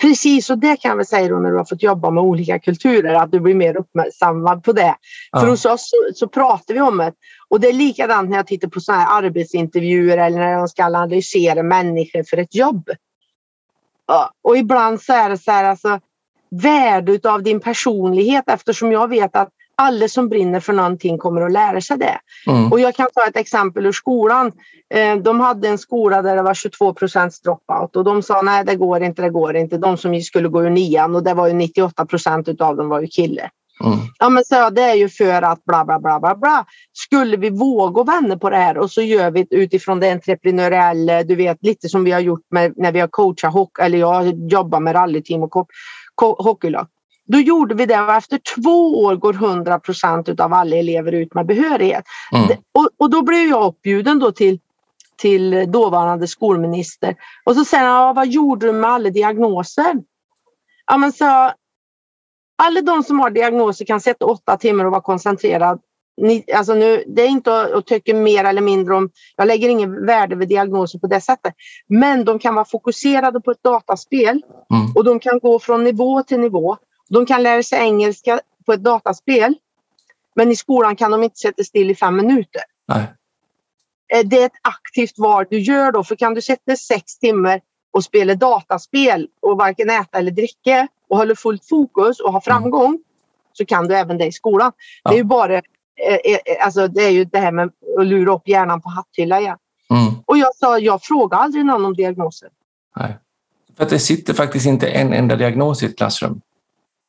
[0.00, 2.58] precis, och det kan jag väl säga då när du har fått jobba med olika
[2.58, 4.94] kulturer, att du blir mer uppmärksammad på det.
[5.32, 5.40] Ja.
[5.40, 7.12] För hos oss så, så pratar vi om det.
[7.48, 10.84] Och det är likadant när jag tittar på såna här arbetsintervjuer eller när de ska
[10.84, 12.90] analysera människor för ett jobb.
[14.42, 16.00] Och ibland så är det så här, alltså
[16.50, 21.52] värdet av din personlighet eftersom jag vet att alla som brinner för någonting kommer att
[21.52, 22.18] lära sig det.
[22.50, 22.72] Mm.
[22.72, 24.52] Och jag kan ta ett exempel ur skolan.
[24.94, 28.64] Eh, De hade en skola där det var 22 procents dropout och de sa nej
[28.64, 29.78] det går inte, det går inte.
[29.78, 33.00] De som skulle gå ur nian och det var ju 98 procent utav dem var
[33.00, 33.50] ju killar.
[33.84, 33.98] Mm.
[34.18, 36.64] Ja men så det är ju för att bla bla bla bla bla.
[36.92, 41.22] Skulle vi våga vända på det här och så gör vi det utifrån det entreprenöriella,
[41.22, 44.50] du vet lite som vi har gjort med, när vi har coachat hockey, eller jag
[44.52, 45.66] jobbar med rallyteam och ko-
[46.16, 46.86] hockeylag.
[47.26, 51.34] Då gjorde vi det och efter två år går 100 procent av alla elever ut
[51.34, 52.04] med behörighet.
[52.32, 52.58] Mm.
[52.72, 54.60] Och, och då blev jag uppbjuden då till,
[55.16, 57.16] till dåvarande skolminister.
[57.44, 60.02] Och så säger han, ja, vad gjorde du med alla diagnoser?
[60.86, 61.52] Ja, men så,
[62.62, 65.80] alla de som har diagnoser kan sätta åtta timmar och vara koncentrerad
[66.16, 70.06] ni, alltså nu, det är inte att tycka mer eller mindre om, jag lägger ingen
[70.06, 71.54] värde vid diagnoser på det sättet,
[71.86, 74.92] men de kan vara fokuserade på ett dataspel Mm.
[74.94, 76.76] och de kan gå från nivå till nivå.
[77.08, 79.54] De kan lära sig engelska på ett dataspel,
[80.34, 82.62] men i skolan kan de inte sätta still i fem minuter.
[82.88, 83.02] Nej.
[84.14, 87.60] Eh, Det är ett aktivt val du gör då, för kan du sätta sex timmar
[87.92, 92.98] och spela dataspel och varken äta eller dricka och hålla fullt fokus och ha framgång
[93.52, 94.72] så kan du även det i skolan.
[95.02, 95.10] Ja.
[95.10, 95.62] Det är ju bara
[96.60, 99.56] alltså det är ju det här med att lura upp hjärnan på hatthylla igen.
[99.90, 100.14] Mm.
[100.26, 102.48] Och jag sa, jag frågar aldrig någon om diagnoser.
[102.96, 103.18] Nej.
[103.76, 106.40] För att det sitter faktiskt inte en enda diagnos i ett klassrum.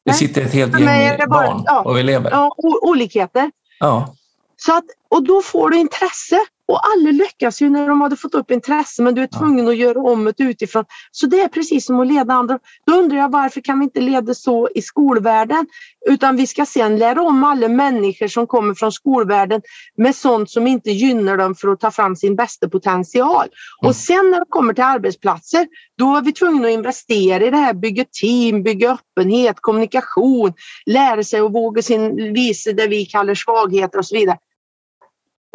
[0.05, 0.19] Det Nej.
[0.19, 1.81] sitter ett helt gäng bara- barn ja.
[1.81, 2.31] och elever.
[2.31, 3.51] Ja, olikheter.
[3.79, 4.13] Ja.
[4.57, 6.39] Så att, och då får du intresse.
[6.67, 9.77] Och alla lyckas ju när de hade fått upp intresse men du är tvungen att
[9.77, 10.85] göra om det utifrån.
[11.11, 12.59] Så det är precis som att leda andra.
[12.85, 15.67] Då undrar jag varför kan vi inte leda så i skolvärlden?
[16.09, 19.61] Utan vi ska sen lära om alla människor som kommer från skolvärlden
[19.97, 23.45] med sånt som inte gynnar dem för att ta fram sin bästa potential.
[23.81, 23.89] Mm.
[23.89, 27.57] Och sen när de kommer till arbetsplatser då är vi tvungna att investera i det
[27.57, 30.53] här, bygga team, bygga öppenhet, kommunikation,
[30.85, 34.37] lära sig att våga sin, visa det vi kallar svagheter och så vidare.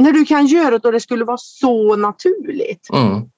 [0.02, 2.88] När du kan göra det och det skulle vara så naturligt.
[2.92, 3.30] Mm.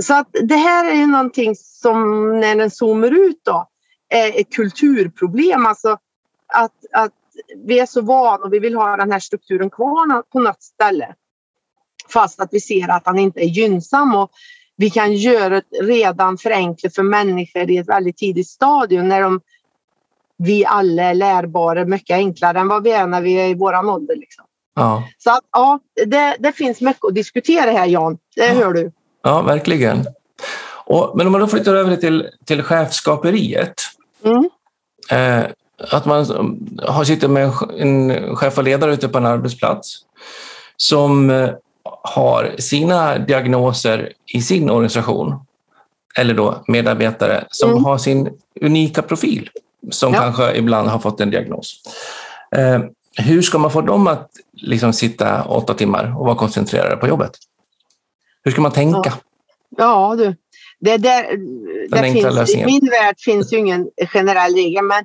[0.00, 2.00] Så att det här är någonting som
[2.40, 3.68] när den zoomar ut då
[4.08, 5.66] är ett kulturproblem.
[5.66, 5.98] Alltså
[6.46, 7.12] att, att
[7.64, 11.14] vi är så vana och vi vill ha den här strukturen kvar på något ställe.
[12.08, 14.30] Fast att vi ser att den inte är gynnsam och
[14.76, 19.40] vi kan göra det redan förenkla för människor i ett väldigt tidigt stadium när de,
[20.36, 23.88] vi alla är lärbara mycket enklare än vad vi är när vi är i våran
[23.88, 24.16] ålder.
[24.16, 24.44] Liksom.
[24.80, 25.02] Ja.
[25.18, 28.52] Så att, ja, det, det finns mycket att diskutera här Jan, det Ja.
[28.54, 28.92] hör du.
[29.22, 30.06] ja, verkligen.
[30.86, 33.74] Och, men om man då flyttar över det till, till chefskaperiet.
[34.24, 34.50] Mm.
[35.10, 35.44] Eh,
[35.92, 36.26] att man
[36.82, 39.96] har, sitter med en chef och ledare ute på en arbetsplats
[40.76, 41.50] som eh,
[42.02, 45.34] har sina diagnoser i sin organisation,
[46.16, 47.84] eller då medarbetare som Mm.
[47.84, 49.50] har sin unika profil,
[49.90, 50.20] som Ja.
[50.20, 51.80] kanske ibland har fått en diagnos.
[53.16, 57.32] Hur ska man få dem att liksom sitta åtta timmar och vara koncentrerade på jobbet?
[58.42, 59.12] Hur ska man tänka?
[59.76, 60.36] Ja du,
[60.80, 61.38] det, där,
[61.92, 65.04] enkla finns, i min värld finns ju ingen generell regel men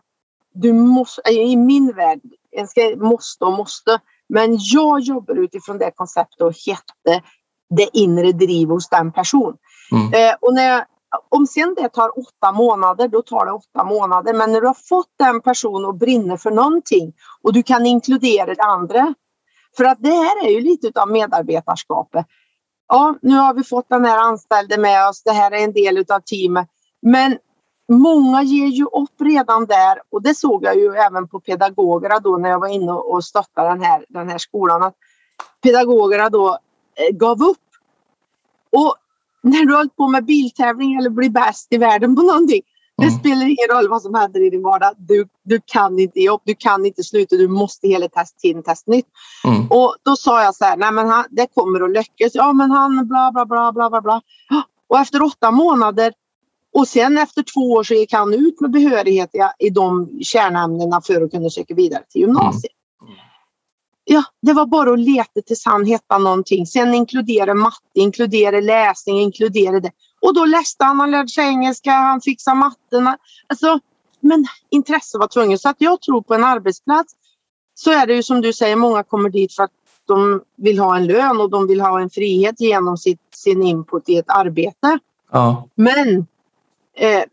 [0.53, 2.19] du måste, i min värld,
[2.51, 7.23] jag ska, måste och måste, men jag jobbar utifrån det konceptet och hette
[7.69, 9.53] det inre driv hos den person.
[9.91, 10.13] Mm.
[10.13, 10.85] Eh, och när jag,
[11.29, 14.33] om sen det tar åtta månader, då tar det åtta månader.
[14.33, 18.55] Men när du har fått den personen att brinna för någonting och du kan inkludera
[18.55, 19.13] det andra.
[19.77, 22.25] För att det här är ju lite av medarbetarskapet.
[22.87, 25.23] Ja, nu har vi fått den här anställde med oss.
[25.23, 26.67] Det här är en del av teamet.
[27.01, 27.37] Men
[27.91, 32.37] många ger ju upp redan där och det såg jag ju även på pedagogerna då
[32.37, 34.83] när jag var inne och stöttade den här, den här skolan.
[34.83, 34.95] Att
[35.63, 36.57] pedagogerna då
[36.95, 37.57] eh, gav upp.
[38.71, 38.95] Och
[39.45, 42.61] när du hållit på med biltävling eller blir bäst i världen på någonting.
[42.97, 43.19] Det Mm.
[43.19, 44.93] spelar ingen roll vad som händer i din vardag.
[44.97, 48.63] Du, du kan inte ge upp, du kan inte sluta, du måste hela test, tiden
[48.63, 49.05] testa nytt.
[49.47, 49.67] Mm.
[49.69, 52.31] Och då sa jag så här, nej men han, det kommer att lyckas.
[52.35, 54.21] Ja men han bla bla bla bla bla bla.
[54.89, 56.13] Och efter åtta månader
[56.73, 61.01] och sen efter två år så gick han ut med behörighet i, i de kärnämnena
[61.01, 62.73] för att kunna söka vidare till gymnasiet.
[64.07, 66.65] Ja, det var bara att leta tills han hittade någonting.
[66.65, 69.91] Sen inkludera matte, inkludera läsning, inkludera det.
[70.21, 73.07] Och då läste han, han lärde sig engelska, han fixade matten.
[73.47, 73.79] Alltså,
[74.19, 75.61] men intresse var tvunget.
[75.61, 77.13] Så att jag tror på en arbetsplats
[77.73, 79.71] så är det ju som du säger, många kommer dit för att
[80.07, 84.09] de vill ha en lön och de vill ha en frihet genom sitt, sin input
[84.09, 84.99] i ett arbete.
[85.31, 85.67] Ja.
[85.75, 86.17] Men
[86.97, 87.23] eh,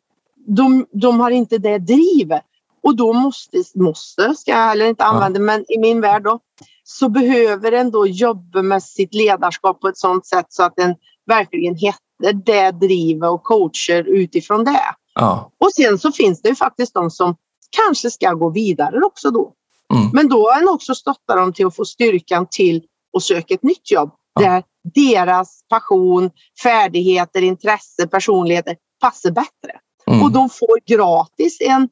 [0.47, 2.45] de, de har inte det drivet.
[2.83, 6.39] Och då måste, måste ska jag heller inte använda, men i min värld då,
[6.85, 10.95] så behöver en då jobba med sitt ledarskap på ett sådant sätt så att den
[11.27, 14.95] verkligen heter det drivet och coacher utifrån det.
[15.15, 15.51] Ja.
[15.59, 17.37] Och sen så finns det ju faktiskt de som
[17.71, 19.53] kanske ska gå vidare också då.
[19.95, 20.11] Mm.
[20.13, 22.83] Men då har en också stöttat dem till att få styrkan till
[23.17, 24.11] att söka ett nytt jobb.
[24.35, 24.43] Ja.
[24.43, 24.63] Där
[24.95, 26.31] deras passion,
[26.63, 29.79] färdigheter, intresse, personligheter passar bättre.
[30.07, 30.23] Mm.
[30.23, 31.89] Och de får gratis en,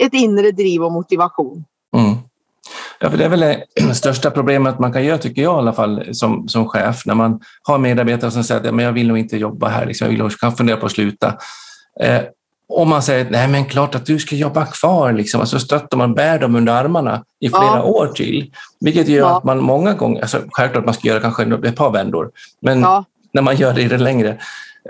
[0.00, 1.64] ett inre driv och motivation.
[1.96, 2.16] Mm.
[3.00, 5.72] Ja, för det är väl det största problemet man kan göra, tycker jag i alla
[5.72, 9.08] fall, som, som chef, när man har medarbetare som säger att ja, men jag vill
[9.08, 11.34] nog inte jobba här, liksom, jag vill nog, kan fundera på att sluta.
[12.00, 12.20] Eh,
[12.68, 15.40] och man säger nej men klart att du ska jobba kvar, liksom.
[15.40, 17.82] alltså stöttar man, bär dem under armarna i flera Ja.
[17.82, 18.52] år till.
[18.80, 19.36] Vilket gör Ja.
[19.36, 22.30] att man många gånger, alltså, självklart man ska göra kanske ett par vändor,
[22.62, 24.38] men Ja, när man gör det i det längre.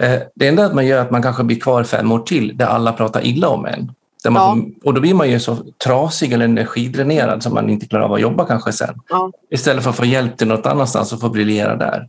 [0.01, 2.57] Eh, det enda att man gör är att man kanske blir kvar fem år till
[2.57, 3.93] där alla pratar illa om en.
[4.23, 4.89] Där man ja.
[4.89, 8.21] och då blir man ju så trasig eller energidränerad som man inte klarar av att
[8.21, 8.95] jobba kanske sen.
[9.09, 9.33] Ja.
[9.51, 12.09] Istället för att få hjälp till något annanstans och få briljera där.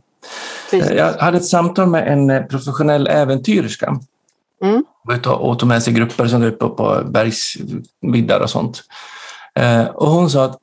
[0.70, 0.90] Precis.
[0.90, 3.98] Jag hade ett samtal med en eh, professionell äventyrska.
[4.62, 4.84] Mm.
[5.26, 8.82] Och tog med sig grupper som var uppe på bergsvidder och sånt.
[9.54, 10.58] Eh, och hon sa att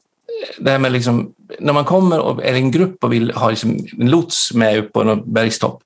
[0.60, 3.88] det här med liksom, när man kommer och är en grupp och vill ha liksom
[4.00, 5.82] en lots med upp på en bergstopp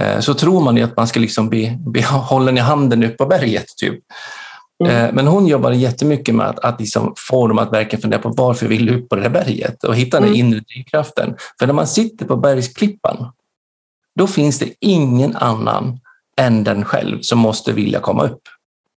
[0.00, 3.16] eh, så tror man ju att man ska liksom bli, bli hållen i handen upp
[3.16, 3.76] på berget.
[3.76, 3.94] Typ.
[4.80, 4.96] Mm.
[4.96, 8.28] Eh, men hon jobbade jättemycket med att, att liksom få dem att verkligen fundera på
[8.28, 10.40] varför vill du upp på det här berget och hitta den mm.
[10.40, 11.36] inre drivkraften.
[11.58, 13.32] För när man sitter på bergsklippan,
[14.18, 16.00] då finns det ingen annan
[16.36, 18.42] än den själv som måste vilja komma upp.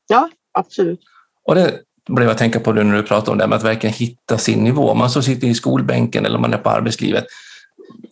[0.08, 1.00] Ja, absolut.
[1.46, 1.80] Och det
[2.10, 4.94] blev jag tänka på när du pratade om det med att verkligen hitta sin nivå.
[4.94, 7.26] Man så sitter i skolbänken eller man är på arbetslivet.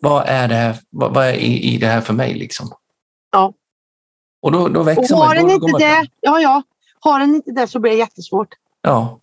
[0.01, 2.33] Vad är det här, vad, vad är i, i det här för mig?
[2.33, 2.71] Liksom?
[3.31, 3.53] Ja.
[4.41, 5.35] Och då, då växer och har man.
[5.35, 6.63] Den inte det, ja, ja.
[6.99, 8.49] Har den inte det så blir det jättesvårt.
[8.81, 9.19] Ja.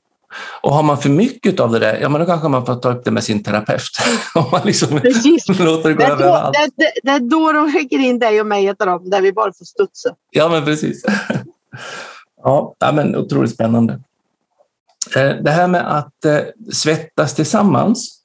[0.60, 2.92] Och har man för mycket av det där, ja men då kanske man får ta
[2.92, 3.82] upp det med sin terapeut.
[4.34, 5.48] Om man liksom Precis.
[5.58, 8.40] låter det gå det över då, det, det, det, är då de skickar in dig
[8.40, 10.14] och mig ett dem, där vi bara får studsa.
[10.30, 11.04] Ja men precis.
[12.42, 14.00] Ja, ja men otroligt spännande.
[15.16, 16.40] Eh, det här med att eh,
[16.72, 18.18] svettas tillsammans,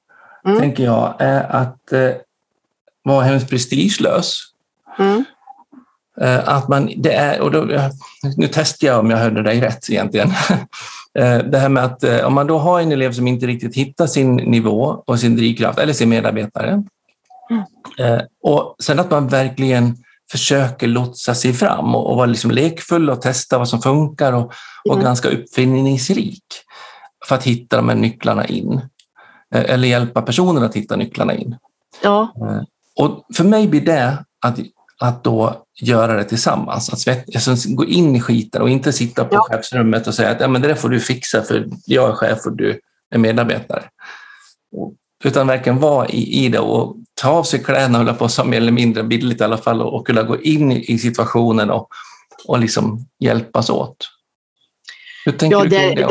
[0.45, 0.59] mm.
[0.59, 2.11] tänker jag, är att eh,
[3.03, 4.43] vara hemskt prestigelös.
[4.99, 5.25] Mm.
[6.45, 7.67] Att man, det är, och då,
[8.37, 10.31] nu testar jag om jag hörde dig rätt egentligen.
[11.51, 14.35] Det här med att om man då har en elev som inte riktigt hittar sin
[14.35, 16.83] nivå och sin drivkraft, eller sin medarbetare,
[17.49, 18.21] mm.
[18.43, 19.97] och sen att man verkligen
[20.31, 24.53] försöker lotsa sig fram och, vara liksom lekfull och testa vad som funkar och,
[24.85, 25.03] och mm.
[25.03, 26.43] ganska uppfinningsrik
[27.27, 28.81] för att hitta de här nycklarna in.
[29.53, 31.55] Eh, eller hjälpa personen att hitta nycklarna in.
[32.03, 32.33] Ja.
[32.41, 32.61] Eh,
[32.95, 34.59] och för mig blir det att,
[35.01, 36.93] att då göra det tillsammans.
[36.93, 39.47] Att svett, alltså gå in i skiten och inte sitta på ja.
[39.49, 42.45] chefsrummet och säga att ja, men det där får du fixa för jag är chef
[42.45, 42.79] och du
[43.09, 43.83] är medarbetare.
[45.23, 48.57] Utan verkligen vara i, i det och ta av sig kläderna, hålla på så mer
[48.57, 51.87] eller mindre bildligt i alla fall och, och kunna gå in i, situationen och,
[52.47, 53.97] och liksom hjälpas åt.
[55.25, 56.01] Hur tänker ja, du kring det?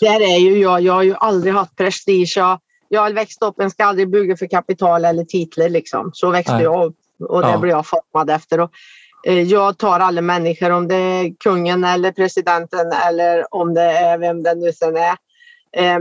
[0.00, 0.80] det där är ju jag.
[0.80, 2.34] Jag har ju aldrig haft prestige.
[2.36, 5.68] Jag, jag har växt upp, en ska aldrig buga för kapital eller titlar.
[5.68, 6.10] Liksom.
[6.14, 6.62] Så växte Nej.
[6.62, 7.58] jag upp och det ja.
[7.58, 8.60] blev jag formad efter.
[8.60, 8.70] Och,
[9.26, 14.18] eh, jag tar alla människor, om det är kungen eller presidenten eller om det är
[14.18, 15.16] vem det nu sen är.
[15.72, 15.98] Eh,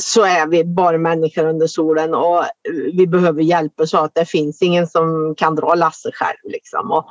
[0.00, 2.44] så är vi bara människor under solen och
[2.92, 6.38] vi behöver hjälp så att det finns ingen som kan dra lasset själv.
[6.44, 6.92] Liksom.
[6.92, 7.10] Och,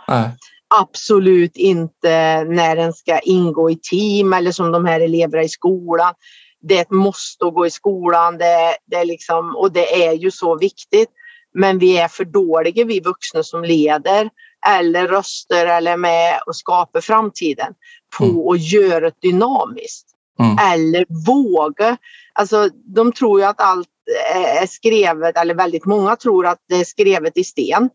[0.79, 6.13] absolut inte när den ska ingå i team eller som de här eleverna i skolan.
[6.61, 10.31] Det är ett måste att gå i skolan det, det liksom, och det är ju
[10.31, 11.09] så viktigt.
[11.55, 14.29] Men vi är för dåliga, vi vuxna som leder
[14.67, 17.73] eller röster eller med och skapar framtiden
[18.17, 18.47] på mm.
[18.47, 20.07] att göra det dynamiskt.
[20.39, 20.57] Mm.
[20.73, 21.97] Eller våga.
[22.33, 23.87] Alltså, de tror ju att allt
[24.33, 27.89] är skrivet, eller väldigt många tror att det är skrivet i sten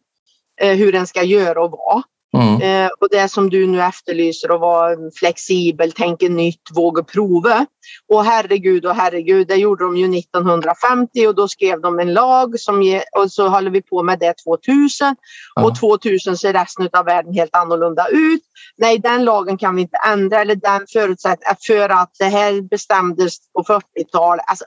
[0.61, 2.03] eh, hur den ska göra och vara.
[2.37, 2.63] Mm.
[2.63, 7.67] Eh, och det som du nu efterlyser att vara flexibel, tänka nytt, våga prova.
[8.09, 12.61] Och herregud och herregud, det gjorde de ju 1950 och då skrev de en lag
[12.61, 15.17] som ge, och så håller vi på med det 2000
[15.55, 15.65] ja.
[15.65, 18.43] och 2000 ser resten av världen helt annorlunda ut.
[18.77, 23.37] Nej, den lagen kan vi inte ändra eller den förutsätter för att det här bestämdes
[23.53, 24.45] på 40-talet.
[24.47, 24.65] Alltså,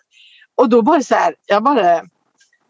[0.56, 2.02] och då bara så här, jag bara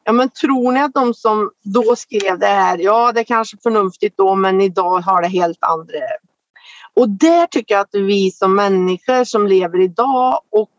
[0.04, 3.58] Ja, men tror ni att de som då skrev det här, ja det är kanske
[3.64, 6.00] förnuftigt då men idag har det helt andra.
[6.96, 10.70] Och där tycker jag att vi som människor som lever idag och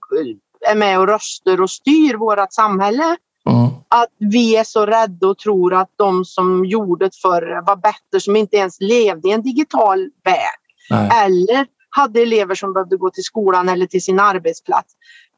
[0.71, 3.17] är med och röstar och styr vårt samhälle
[3.51, 3.71] Mm.
[3.89, 8.21] Att vi är så rädda och tror att de som gjorde det förr var bättre,
[8.21, 10.61] som inte ens levde i en digital värld.
[10.91, 11.11] Nej.
[11.25, 14.95] Eller hade elever som behövde gå till skolan eller till sin arbetsplats.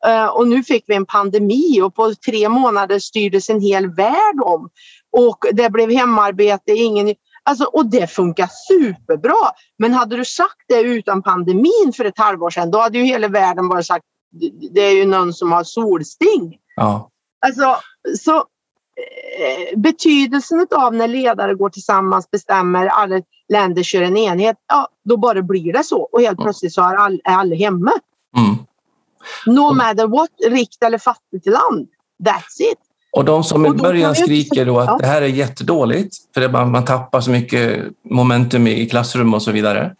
[0.08, 4.40] Uh, och nu fick vi en pandemi och på tre månader styrdes en hel värld
[4.42, 4.70] om.
[5.12, 7.14] Och det blev hemarbete, ingen...
[7.42, 9.50] Alltså, och det funkar superbra.
[9.78, 13.28] Men hade du sagt det utan pandemin för ett halvår sedan, då hade ju hela
[13.28, 14.04] världen bara sagt
[14.74, 16.58] det är ju någon som har solsting.
[16.76, 17.10] Ja.
[17.46, 17.76] Alltså,
[18.18, 24.88] så eh, betydelsen av när ledare går tillsammans, bestämmer, alla länder kör en enhet, ja
[25.04, 27.92] då bara blir det så och helt plötsligt så är alla, är alla hemma.
[29.46, 31.88] No matter what, rikt eller fattigt land.
[32.24, 32.78] That's it.
[33.12, 36.84] Och de som i början skriker då att det här är jättedåligt, för man, man
[36.84, 39.94] tappar så mycket momentum i klassrum och så vidare.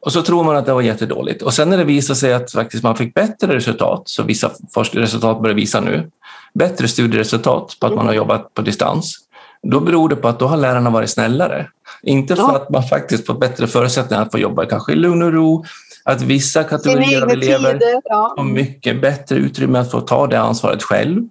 [0.00, 1.42] Och så tror man att det var jättedåligt.
[1.42, 5.42] Och sen när det visar sig att faktiskt man fick bättre resultat, så vissa forskningsresultat
[5.42, 6.10] börjar visa nu,
[6.54, 9.16] bättre studieresultat på att man har jobbat på distans,
[9.62, 11.66] då beror det på att då har lärarna varit snällare.
[12.02, 12.56] Inte för ja.
[12.56, 15.64] att man faktiskt fått bättre förutsättningar att få jobba kanske i lugn och ro,
[16.04, 18.34] Att vissa kategorier av elever ja.
[18.36, 21.28] har mycket bättre utrymme att få ta det ansvaret själv.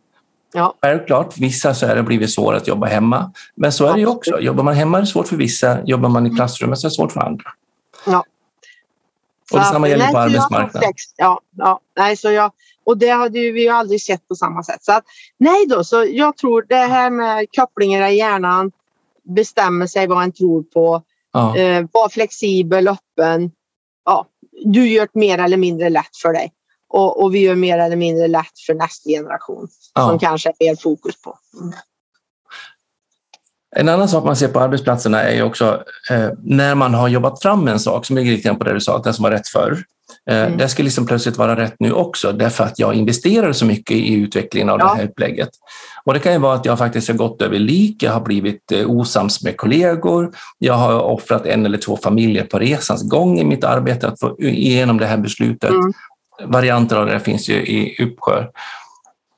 [0.54, 0.74] Ja.
[0.82, 3.32] Självklart, vissa så är det blivit svårare att jobba hemma.
[3.56, 4.40] Men så är det ju också.
[4.40, 6.38] Jobbar man hemma är det svårt för vissa, jobbar man i mm.
[6.38, 7.46] klassrummet så är det svårt för andra.
[8.06, 8.24] Ja.
[9.52, 10.94] Och detsamma gäller på arbetsmarknaden.
[11.18, 12.52] Ja, ja, nej, så jag,
[12.84, 14.84] och det hade ju vi ju aldrig sett på samma sätt.
[14.84, 15.04] Så att,
[15.38, 18.72] nej då, så jag tror det här med kopplingar i hjärnan,
[19.24, 21.02] bestämma sig vad en tror på,
[21.34, 21.58] ja.
[21.58, 23.52] eh, vara flexibel, öppen.
[24.66, 26.54] Du gör det mer eller mindre lätt för dig.
[26.88, 30.08] Och, och vi gör mer eller mindre lätt för nästa generation ja.
[30.08, 31.38] som kanske är mer fokus på.
[31.62, 31.74] Mm.
[33.76, 37.42] En annan sak man ser på arbetsplatserna är ju också eh, när man har jobbat
[37.42, 39.84] fram en sak som ligger lite på det du sa, den som var rätt förr.
[40.30, 40.58] Eh, mm.
[40.58, 44.14] Det ska liksom plötsligt vara rätt nu också därför att jag investerar så mycket i
[44.14, 44.86] utvecklingen av ja.
[44.86, 45.50] det här upplägget.
[46.06, 48.72] Och det kan ju vara att jag faktiskt har gått över lik, jag har blivit
[48.72, 53.44] eh, osams med kollegor, jag har offrat en eller två familjer på resans gång i
[53.44, 55.70] mitt arbete att få igenom det här beslutet.
[55.70, 55.94] Mm.
[56.46, 58.46] Varianter av det finns ju i uppsjö.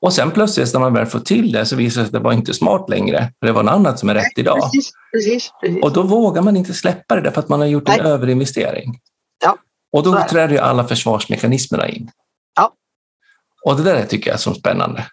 [0.00, 2.28] Och sen plötsligt när man väl får till det så visar det sig att det
[2.28, 3.32] var inte smart längre.
[3.40, 4.60] För det var något annat som är rätt idag.
[4.62, 5.82] Precis, precis, precis.
[5.82, 7.98] Och då vågar man inte släppa det därför att man har gjort Nej.
[7.98, 8.98] en överinvestering.
[9.44, 9.56] Ja,
[9.92, 12.10] och då träder ju alla försvarsmekanismerna in.
[12.56, 12.72] Ja.
[13.64, 15.06] Och det där tycker jag är så spännande.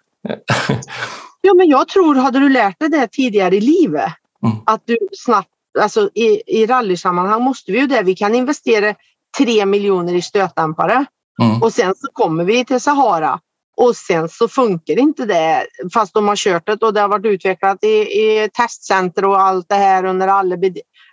[1.40, 4.12] ja, men jag tror, hade du lärt dig det tidigare i livet,
[4.44, 4.56] mm.
[4.66, 5.48] att du snabbt,
[5.80, 8.94] alltså i, i rallysammanhang måste vi ju det, vi kan investera
[9.38, 11.06] tre miljoner i stötdämpare
[11.42, 11.62] mm.
[11.62, 13.40] och sen så kommer vi till Sahara
[13.76, 17.26] och sen så funkar inte det fast de har kört det och det har varit
[17.26, 20.56] utvecklat i, i testcenter och allt det här under alla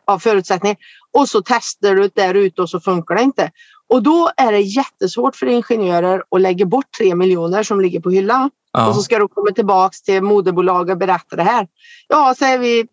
[0.06, 0.78] ja, förutsättningar.
[1.12, 3.52] Och så testar du där ute och så funkar det inte.
[3.90, 8.10] Och då är det jättesvårt för ingenjörer att lägga bort tre miljoner som ligger på
[8.10, 8.50] hyllan.
[8.72, 8.90] Ja.
[8.90, 11.68] Och så ska du komma tillbaks till moderbolaget och berätta det här.
[12.08, 12.88] Ja, säger vi.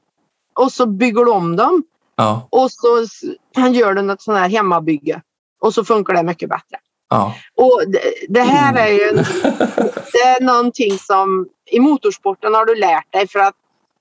[0.55, 1.83] Och så bygger du om dem.
[2.17, 2.49] Ja.
[2.51, 3.07] Och så
[3.73, 5.23] gör du något sånt här hemmabygge.
[5.61, 6.79] Och så funkar det mycket bättre.
[7.11, 7.35] Ja.
[7.57, 9.13] Och det, det här är ju
[10.13, 13.55] det är någonting som i motorsporten har du lärt dig för att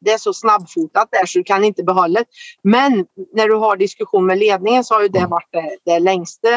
[0.05, 2.25] det är så snabbfotat där så du kan inte behålla det.
[2.63, 5.29] Men när du har diskussion med ledningen så har ju det mm.
[5.29, 6.47] varit det, det längsta.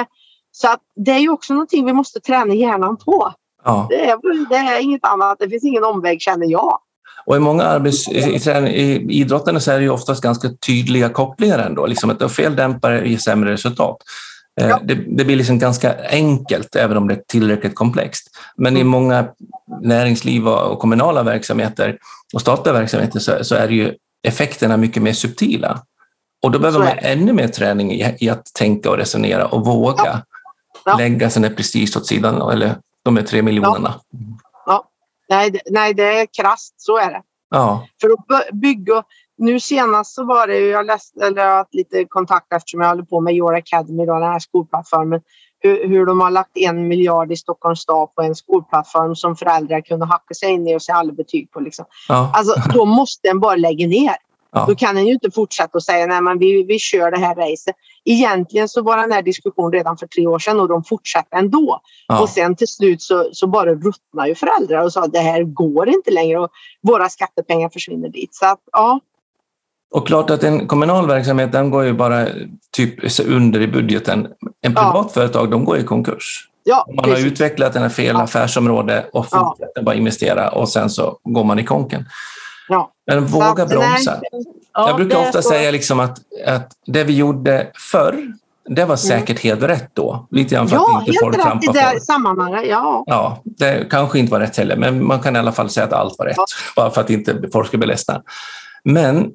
[0.52, 3.32] Så att det är ju också någonting vi måste träna hjärnan på.
[3.64, 3.86] Ja.
[3.90, 6.78] Det, är, det är inget annat, det finns ingen omväg känner jag.
[7.26, 8.08] Och i många arbets...
[8.08, 8.20] I,
[8.68, 11.86] i idrotten så är det ju oftast ganska tydliga kopplingar ändå.
[11.86, 13.96] Liksom att fel dämpare ger sämre resultat.
[14.60, 14.80] Eh, ja.
[14.84, 18.30] Det, det, blir liksom ganska enkelt, även om det är tillräckligt komplext.
[18.56, 18.80] Men mm.
[18.80, 19.28] i många
[19.82, 21.98] näringsliv och kommunala verksamheter
[22.34, 25.82] och statliga verksamheter så, så är ju effekterna mycket mer subtila.
[26.42, 30.02] Och då behöver man ännu mer träning i, i, att tänka och resonera och våga
[30.04, 30.20] ja.
[30.84, 30.96] Ja.
[30.96, 33.94] lägga sin prestige åt sidan, eller de är tre miljonerna.
[34.66, 34.88] Ja.
[35.28, 37.22] Nej, nej, det är krasst, så är det.
[37.50, 37.86] Ja.
[38.00, 39.02] För att bygga
[39.40, 42.80] nu senast så var det ju, jag läste, eller jag har haft lite kontakt eftersom
[42.80, 45.20] jag håller på med Your Academy, då, den här skolplattformen,
[45.58, 49.80] hur, hur de har lagt en miljard i Stockholms stad på en skolplattform som föräldrar
[49.80, 51.60] kunde hacka sig in i och se alla betyg på.
[51.60, 51.84] Liksom.
[52.08, 52.32] Ja.
[52.34, 54.16] Alltså, då måste en bara lägga ner.
[54.52, 54.64] Ja.
[54.68, 57.34] Då kan en ju inte fortsätta och säga nej men vi, vi kör det här
[57.34, 57.76] racet.
[58.04, 61.80] Egentligen så var den här diskussionen redan för tre år sedan och de fortsatte ändå.
[62.08, 62.22] Ja.
[62.22, 65.42] Och sen till slut så, så bara ruttnade ju föräldrar och sa att det här
[65.42, 66.50] går inte längre och
[66.82, 68.34] våra skattepengar försvinner dit.
[68.34, 69.00] Så att, ja,
[69.90, 72.26] och klart att en kommunal verksamhet den går ju bara
[72.72, 74.28] typ under i budgeten.
[74.62, 75.10] En privat ja.
[75.14, 76.46] företag de går i konkurs.
[76.64, 77.24] Ja, man precis.
[77.24, 78.22] har utvecklat en fel ja.
[78.22, 79.82] affärsområde och fortsätter ja.
[79.82, 82.04] bara investera och sen så går man i konken.
[82.68, 82.90] Ja.
[83.06, 84.20] Men våga bromsa.
[84.72, 88.32] Ja, Jag brukar ofta säga liksom att, att det vi gjorde förr,
[88.68, 88.96] det var mm.
[88.96, 89.58] säkert mm.
[89.58, 90.26] helt rätt då.
[90.30, 91.72] Lite grann för ja, att inte folk trampar på.
[91.72, 93.04] Det sammanhanget, ja.
[93.06, 93.42] ja.
[93.44, 96.18] Det kanske inte var rätt heller, men man kan i alla fall säga att allt
[96.18, 96.36] var rätt.
[96.76, 98.22] Bara för att inte folk ska bli ledsna.
[98.84, 99.30] Men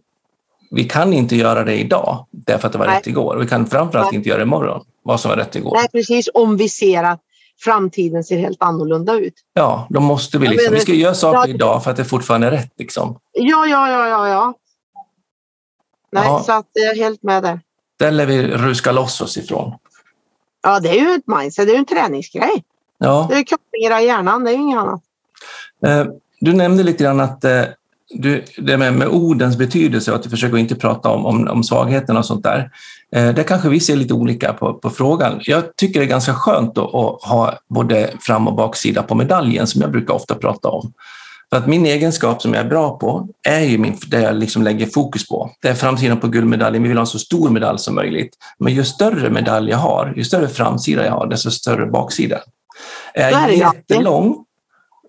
[0.71, 2.97] vi kan inte göra det idag därför att det var Nej.
[2.97, 3.37] rätt igår.
[3.37, 4.17] Vi kan framförallt Nej.
[4.17, 5.75] inte göra det imorgon, vad som var rätt igår.
[5.75, 6.29] Nej, precis.
[6.33, 7.21] Om vi ser att
[7.59, 9.33] framtiden ser helt annorlunda ut.
[9.53, 12.51] Ja, då måste vi liksom, vi ska göra saker idag för att det fortfarande är
[12.51, 12.73] rätt.
[12.77, 13.19] Liksom.
[13.31, 14.53] Ja, ja, ja, ja, ja.
[16.11, 16.43] Nej, ja.
[16.45, 17.59] så att jag är helt med där.
[17.99, 19.73] Där lär vi ruska loss oss ifrån.
[20.63, 22.63] Ja, det är ju ett mindset, det är ju en träningsgrej.
[22.97, 23.27] Ja.
[23.29, 25.01] Det är kopplingar i hjärnan, det är ju inget annat.
[25.85, 26.05] Eh,
[26.39, 27.63] du nämnde lite grann att eh,
[28.09, 31.63] du, det med, med ordens betydelse och att du försöker inte prata om, om, om
[31.63, 32.71] svagheten och sånt där.
[33.15, 35.39] Eh, där kanske vi ser lite olika på, på frågan.
[35.43, 39.67] Jag tycker det är ganska skönt att, att ha både fram och baksida på medaljen
[39.67, 40.93] som jag brukar ofta prata om.
[41.49, 44.63] För att min egenskap som jag är bra på är ju min, det jag liksom
[44.63, 45.51] lägger fokus på.
[45.61, 46.83] Det är framsidan på guldmedaljen.
[46.83, 48.33] Vi vill ha en så stor medalj som möjligt.
[48.59, 52.39] Men ju större medalj jag har, ju större framsida jag har, desto större baksida.
[53.13, 54.44] Är jag jättelång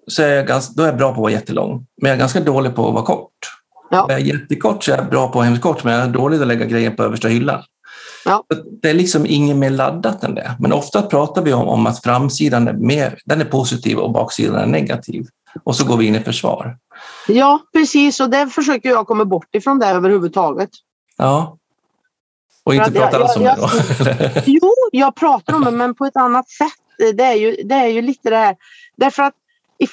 [0.07, 2.19] så är jag, ganska, då är jag bra på att vara jättelång, men jag är
[2.19, 3.31] ganska dålig på att vara kort.
[3.91, 4.07] Ja.
[4.09, 6.09] Är jag jättekort så är jag bra på att vara hemskt kort, men jag är
[6.09, 7.63] dålig att lägga grejer på översta hyllan.
[8.25, 8.45] Ja.
[8.83, 10.57] Det är liksom inget mer laddat än det.
[10.59, 14.57] Men ofta pratar vi om, om att framsidan är, mer, den är positiv och baksidan
[14.61, 15.27] är negativ.
[15.65, 16.77] Och så går vi in i försvar.
[17.29, 18.21] Ja, precis.
[18.21, 20.71] Och det försöker jag komma bort ifrån det överhuvudtaget.
[21.17, 21.57] Ja.
[22.65, 23.57] Och inte prata alls om jag-
[23.99, 24.41] det då?
[24.47, 27.13] Jo, jag pratar om det, men på ett annat sätt.
[27.17, 28.57] Det är ju, det är ju lite det här.
[28.97, 29.35] Därför att
[29.79, 29.87] i,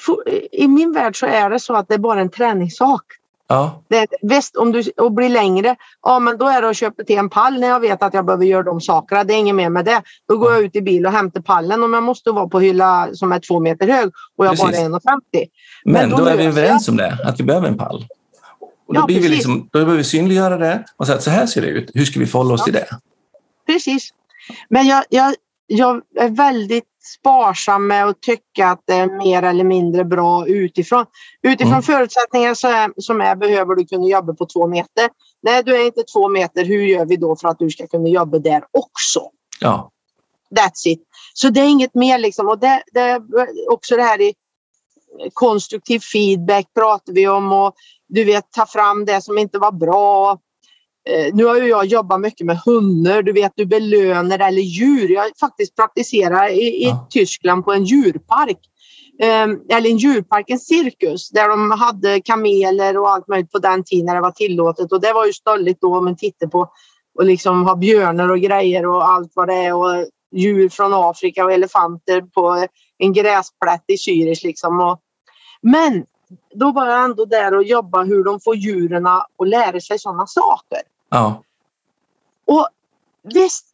[0.64, 3.02] i min värld så är det så att det är bara en träningssak.
[3.48, 6.76] ja, Det är, visst, om du och blir längre, ja men då är det att
[6.76, 9.24] köpa till en pall när jag vet att jag behöver göra de sakerna.
[9.24, 10.02] Det är inget mer med det.
[10.28, 13.08] Då går jag ut i bil och hämtar pallen om jag måste vara på hylla
[13.12, 14.64] som är två meter hög och jag Precis.
[14.64, 15.20] bara är 1,50.
[15.84, 18.06] men, Men då då är vi överens om det, att vi behöver en pall.
[18.86, 19.36] Och då, Ja, blir vi precis.
[19.36, 21.90] liksom, då behöver vi synliggöra det och säga att så här ser det ut.
[21.94, 22.64] Hur ska vi förhålla oss Ja.
[22.64, 22.86] till det?
[23.66, 24.10] Precis.
[24.68, 25.34] Men jag, jag,
[25.66, 31.06] jag är väldigt sparsam med att tycka att det är mer eller mindre bra utifrån.
[31.42, 31.82] Utifrån Mm.
[31.82, 35.08] förutsättningar som är, som är behöver du kunna jobba på två meter.
[35.42, 36.64] Nej, du är inte två meter.
[36.64, 39.20] Hur gör vi då för att du ska kunna jobba där också?
[39.60, 39.90] Ja,
[40.60, 41.02] That's it.
[41.34, 42.48] Så det är inget mer liksom.
[42.48, 43.22] Och det, det är
[43.70, 44.34] också det här i
[45.32, 47.74] konstruktiv feedback pratar vi om och
[48.08, 50.38] du vet ta fram det som inte var bra.
[51.10, 55.08] Eh, nu har ju jag jobbat mycket med hundar, du vet du belönar eller djur.
[55.08, 57.06] Jag faktiskt praktiserar i, i Ja.
[57.10, 58.58] Tyskland på en djurpark.
[59.20, 63.84] Eh, eller en djurpark, en cirkus där de hade kameler och allt möjligt på den
[63.84, 66.70] tiden när det var tillåtet och det var ju stolligt då om man tittar på
[67.18, 71.44] och liksom ha björnar och grejer och allt vad det är och djur från Afrika
[71.44, 72.66] och elefanter på
[72.98, 74.80] en gräsplätt i Zürich liksom.
[74.80, 75.00] Och,
[75.62, 76.04] men
[76.54, 80.26] då var jag ändå där och jobba hur de får djuren att lära sig sådana
[80.26, 80.78] saker.
[81.14, 81.42] Ja,
[82.44, 82.68] Och
[83.34, 83.66] visst,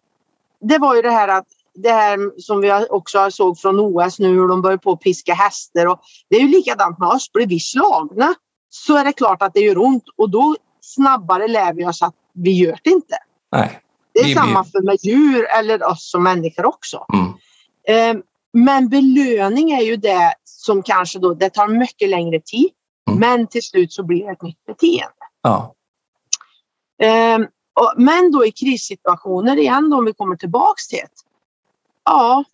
[0.61, 4.29] det var ju det här att det här som vi också såg från OS nu
[4.29, 7.33] hur de börjar på att piska hästar och det är ju likadant med oss.
[7.33, 8.35] Blir vi slagna
[8.69, 12.15] så är det klart att det gör ont och då snabbare lär vi oss att
[12.35, 13.17] vi gör det inte.
[13.53, 13.81] nej.
[14.13, 17.07] Det är Vi samma för med djur eller oss som människor också.
[17.13, 18.19] Mm.
[18.19, 18.23] Eh,
[18.53, 22.71] Men belöning är ju det som kanske då, det tar mycket längre tid.
[23.09, 23.21] Mm.
[23.21, 25.15] Men till slut så blir det ett nytt beteende.
[25.43, 25.75] Ja,
[27.97, 31.09] men då i krissituationer igen då, om vi kommer tillbaks till det.
[32.05, 32.45] Ja,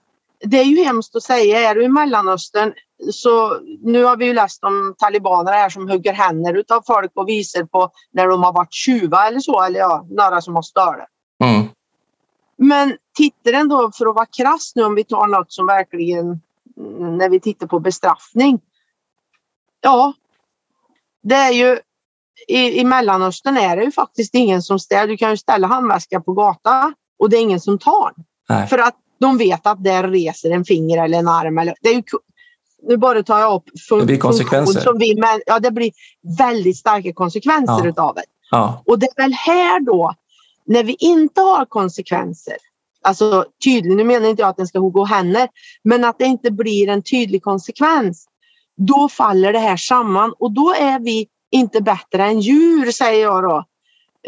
[0.41, 1.71] det är ju hemskt att säga.
[1.71, 2.73] Är du i Mellanöstern
[3.13, 7.29] så nu har vi ju läst om talibaner här som hugger händer utav folk och
[7.29, 9.63] visar på när de har varit tjuva eller så.
[9.63, 11.09] Eller ja, några som har stört.
[11.45, 11.69] mm.
[12.59, 16.41] Men tittar den då för att vara krass nu om vi tar något som verkligen
[16.77, 18.61] mm, när vi tittar på bestraffning.
[19.81, 20.13] Ja,
[21.23, 21.79] det är ju
[22.49, 25.09] i, i Mellanöstern är det ju faktiskt ingen som ställer.
[25.09, 28.13] Du kan ju ställa handväska på gatan och det är ingen som tar.
[28.49, 28.67] Nej.
[28.67, 31.59] För att de vet att där reser en finger eller en arm.
[31.59, 32.03] Eller, det är ju,
[32.89, 34.81] nu bara tar jag upp fun- Det blir konsekvenser.
[34.81, 35.91] Som vi, men, ja, det blir
[36.39, 37.89] väldigt starka konsekvenser Ja.
[37.89, 38.23] utav det.
[38.51, 40.15] ja, Och det är väl här då,
[40.67, 42.57] när vi inte har konsekvenser,
[43.03, 45.49] alltså tydligt, nu menar inte jag att den ska gå händer,
[45.85, 48.27] men att det inte blir en tydlig konsekvens,
[48.77, 53.43] då faller det här samman och då är vi inte bättre än djur, säger jag
[53.43, 53.65] då.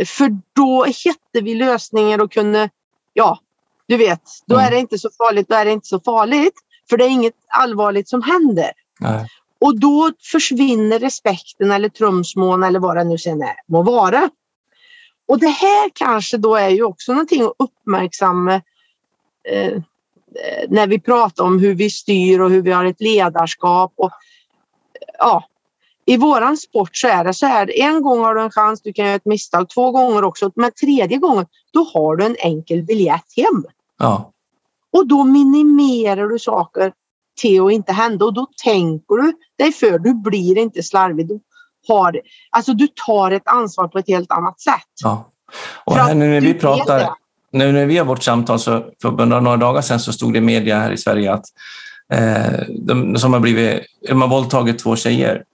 [0.06, 2.70] För då hittar vi lösningar och kunna,
[3.12, 3.38] ja,
[3.86, 4.66] du vet, då Mm.
[4.66, 6.54] är det inte så farligt, då är det inte så farligt,
[6.90, 8.70] för det är inget allvarligt som händer.
[9.00, 9.26] nej.
[9.60, 14.30] Och då försvinner respekten eller trumsmån eller vad det nu sen är, må vara.
[15.28, 18.54] Och det här kanske då är ju också någonting att uppmärksamma
[19.48, 19.82] eh,
[20.68, 23.92] när vi pratar om hur vi styr och hur vi har ett ledarskap.
[23.96, 24.10] Och,
[25.18, 25.44] ja,
[26.08, 28.92] I våran sport så är det så här, en gång har du en chans, du
[28.92, 32.82] kan göra ett misstag, två gånger också, men tredje gången då har du en enkel
[32.82, 33.64] biljett hem.
[33.98, 34.32] Ja,
[34.92, 36.92] Och då minimerar du saker
[37.40, 39.98] till att inte hända och då tänker du dig för.
[39.98, 41.28] Du blir inte slarvig.
[41.28, 41.40] Du,
[41.88, 44.72] har, alltså du tar ett ansvar på ett helt annat sätt.
[45.02, 45.30] ja.
[45.84, 47.10] Och här nu när vi pratar,
[47.52, 50.38] nu när vi har vårt samtal så för bara några dagar sedan så stod det
[50.38, 51.44] i media här i Sverige att
[52.12, 55.44] eh, de som har blivit, de har våldtagit två tjejer,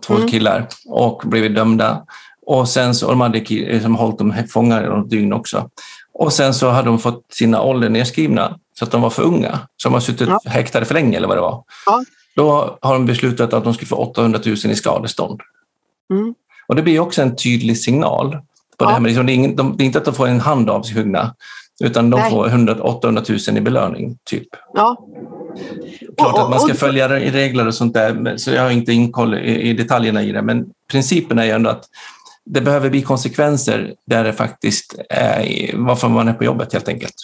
[0.00, 0.28] två Mm.
[0.28, 2.04] killar och blivit dömda.
[2.46, 5.70] Och sen så, de hade liksom hållit dem fångar i något dygn också.
[6.14, 9.58] Och sen så hade de fått sina ålder nedskrivna så att de var för unga.
[9.76, 10.40] Så de har suttit Ja.
[10.46, 11.62] häktade för länge eller vad det var.
[11.86, 12.04] Ja.
[12.36, 15.40] Då har de beslutat att de ska få 800 000 i skadestånd.
[16.10, 16.34] Mm.
[16.66, 18.30] Och det blir också en tydlig signal.
[18.30, 18.88] På det, Ja.
[18.88, 20.70] här med liksom, det, är ingen, de, det är inte att de får en hand
[20.70, 21.34] avhuggna,
[21.84, 22.30] utan de Nej.
[22.30, 24.18] får 100, 800 000 i belöning.
[24.24, 24.48] Typ.
[24.74, 24.96] Ja.
[26.18, 28.70] Klart Och- att man ska och- följa re- regler och sånt där, så jag har
[28.70, 30.42] inte inkoll i, detaljerna i det.
[30.42, 31.84] Men principen är ju ändå att
[32.44, 37.14] det behöver bli konsekvenser där det faktiskt är varför man är på jobbet helt enkelt.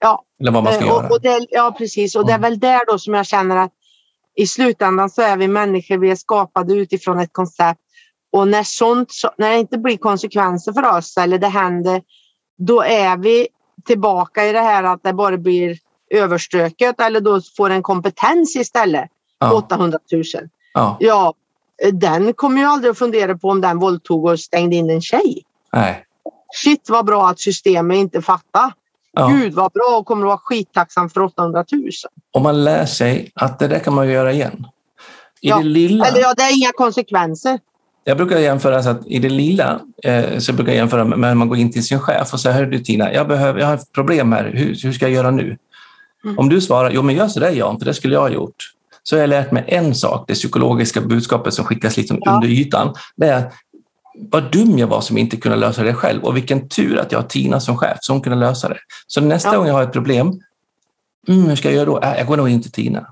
[0.00, 0.22] Ja.
[0.40, 1.06] Eller vad man ska Eh, göra.
[1.06, 2.14] och, och det, ja, precis.
[2.16, 2.50] Och det är Mm.
[2.50, 3.72] väl där då som jag känner att
[4.36, 7.80] i slutändan så är vi människor, vi är skapade utifrån ett koncept.
[8.32, 12.02] Och när, sånt, så- när det inte blir konsekvenser för oss eller det händer,
[12.58, 13.48] då är vi
[13.86, 15.78] tillbaka i det här att det bara blir
[16.10, 19.10] överstöket eller då får en kompetens istället.
[19.38, 19.52] Ja.
[19.52, 20.22] 800 000.
[20.74, 20.96] Ja.
[21.00, 21.34] Ja,
[21.92, 25.42] den kommer ju aldrig att fundera på om den våldtog och stängde in en tjej.
[25.72, 26.04] Nej.
[26.54, 28.72] Shit vad bra att systemet inte fattar.
[29.12, 29.26] Ja.
[29.28, 31.82] Gud vad bra och kommer att vara skittacksam för 800 000.
[32.34, 34.66] Och man lär sig att det där kan man göra igen.
[35.40, 35.56] I Ja.
[35.58, 37.58] det lilla, Eller ja, det är inga konsekvenser.
[38.04, 41.34] jag brukar jämföra så att i det lilla eh, så brukar jag jämföra med när
[41.34, 43.74] man går in till sin chef och säger, hör du Tina, jag, behöver, jag har
[43.74, 45.56] ett problem här, hur, hur ska jag göra nu?
[46.24, 46.38] Mm.
[46.38, 48.72] Om du svarar, jo men gör så där Jan, för det skulle jag ha gjort.
[49.02, 52.34] Så har jag lärt mig en sak, det psykologiska budskapet som skickas liksom Ja.
[52.34, 52.94] under ytan.
[53.16, 53.52] Det är
[54.30, 57.18] vad dum jag var som inte kunde lösa det själv och vilken tur att jag
[57.18, 58.78] har Tina som chef som kunde lösa det.
[59.06, 59.56] Så nästa Ja.
[59.58, 60.40] gång jag har ett problem,
[61.28, 62.00] mm, hur ska jag göra då?
[62.00, 63.06] Äh, jag går nog in till Tina.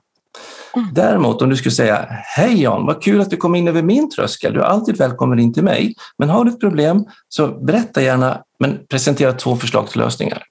[0.77, 0.89] Mm.
[0.93, 4.11] Däremot om du skulle säga, hej Jan, vad kul att du kom in över min
[4.11, 4.53] tröskel.
[4.53, 5.95] Du är alltid välkommen in till mig.
[6.19, 10.43] Men har du ett problem så berätta gärna, men presentera två förslag till lösningar.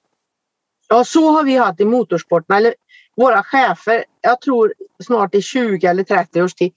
[0.88, 2.56] Ja, så har vi haft i motorsporten.
[2.56, 2.74] Eller
[3.16, 4.74] våra chefer, jag tror
[5.04, 6.72] snart i 20 eller 30 års tid.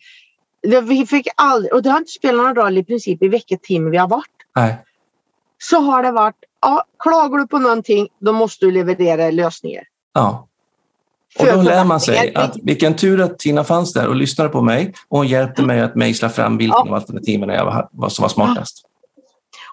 [0.84, 3.92] Vi fick aldrig, och det har inte spelat någon roll i princip i vilket team
[3.92, 4.26] vi har varit.
[4.56, 4.78] Nej.
[5.58, 9.84] Så har det varit, ja, klagar du på någonting, då måste du leverera lösningar.
[10.14, 10.46] Ja.
[11.40, 14.62] Och då lär man sig att vilken tur att Tina fanns där och lyssnade på
[14.62, 16.88] mig och hon hjälpte mig att mejsla fram vilken Ja.
[16.88, 18.86] av alternativen jag var, som var smartast.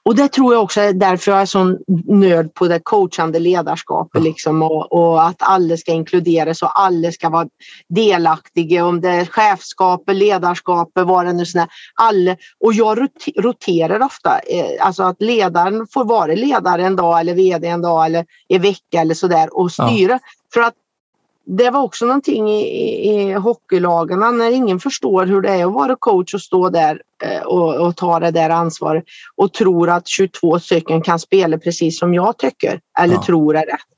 [0.07, 4.11] Och det tror jag också är därför jag är sån nörd på det coachande ledarskapet.
[4.15, 4.21] Ja.
[4.21, 7.49] Liksom, och, och att alla ska inkluderas och alla ska vara
[7.89, 8.87] delaktiga.
[8.87, 11.69] Om det är chefskapet, ledarskapet, vad det nu är.
[11.95, 12.37] Alla.
[12.61, 14.39] Och jag rot- roterar ofta.
[14.39, 18.59] Eh, alltså att ledaren får vara ledare en dag eller vd en dag eller i
[18.59, 20.19] vecka eller sådär och styra.
[20.55, 20.75] För att
[21.47, 25.73] det var också någonting i, i, i hockeylagarna när ingen förstår hur det är att
[25.73, 29.05] vara coach och stå där eh, och, och ta det där ansvaret
[29.37, 33.23] och tror att 22 stycken kan spela precis som jag tycker eller Ja.
[33.23, 33.96] tror är rätt.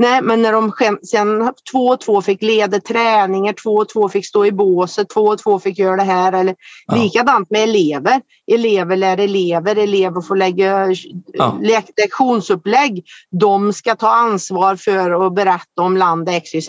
[0.00, 0.72] Nej, men när de
[1.10, 5.20] sen två och två fick leda träningar, två och två fick stå i båset, två
[5.20, 6.32] och två fick göra det här.
[6.32, 6.54] Eller
[6.86, 6.94] Ja.
[6.96, 8.20] likadant med elever.
[8.52, 10.86] Elever lär elever, elever får lägga
[11.32, 11.58] Ja.
[11.62, 13.04] le- lektionsupplägg.
[13.30, 16.68] De ska ta ansvar för att berätta om land XYZ.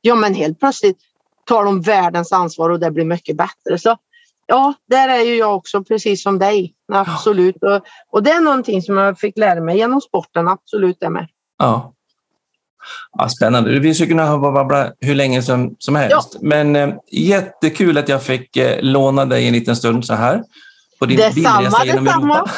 [0.00, 0.98] Ja, men helt plötsligt
[1.46, 3.78] tar de världens ansvar och det blir mycket bättre.
[3.78, 3.96] Så
[4.46, 6.74] ja, där är ju jag också precis som dig.
[6.92, 7.56] Absolut.
[7.62, 10.48] Och, och det är någonting som jag fick lära mig genom sporten.
[10.48, 11.28] Absolut det med.
[11.58, 11.92] Ja.
[13.18, 13.78] Ja, spännande.
[13.78, 16.36] Vi skulle kunna babbla hur länge som, som helst.
[16.40, 20.42] Men eh, jättekul att jag fick eh, låna dig en liten stund så här.
[20.98, 22.36] På din Detsamma, bilresa genom detsamma.
[22.36, 22.50] Europa.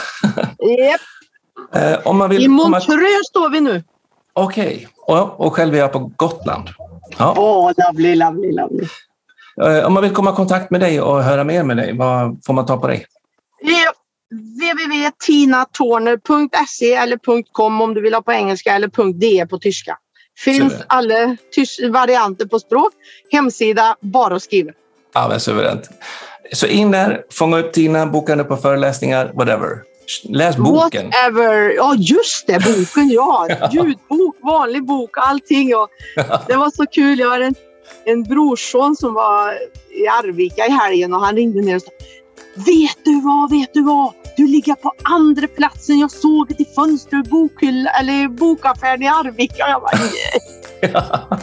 [0.68, 1.00] Yep.
[1.74, 2.48] Eh, om man vill I.
[2.48, 3.82] Montreux står vi nu.
[4.32, 4.88] Okej.
[5.06, 6.68] Och, och själv är jag på Gotland.
[7.18, 7.34] Ja.
[7.36, 8.86] Åh, lovely, lovely, lovely.
[9.62, 12.40] Eh, om man vill komma i kontakt med dig och höra mer med dig, vad
[12.46, 13.06] får man ta på dig?
[13.62, 13.96] Yep.
[14.30, 17.18] www.tinatorner.se eller
[17.52, 19.98] .com om du vill ha på engelska eller .de på tyska.
[20.38, 21.36] Finns alla
[21.90, 22.92] varianter på språk.
[23.32, 24.72] Hemsida, bara att skriva.
[25.14, 25.90] Ja, men suveränt.
[26.52, 29.82] Så in där, fånga upp Tina, boka henne på föreläsningar, whatever.
[30.24, 31.06] Läs boken.
[31.06, 31.70] Whatever.
[31.76, 33.08] Ja, just det, boken.
[33.10, 35.68] Ja, ljudbok, vanlig bok, allting.
[35.68, 35.88] Ja.
[36.48, 37.18] Det var så kul.
[37.18, 37.54] Jag har en,
[38.04, 39.52] en brorson som var
[39.90, 41.90] i Arvika i helgen och han ringde ner och sa
[42.54, 44.12] Vet du vad, vet du vad?
[44.36, 45.98] Du ligger på andra platsen.
[45.98, 49.68] Jag såg det i fönstret i bokhylla, eller bokaffären i Arvika.
[49.68, 51.22] Jag bara, yeah.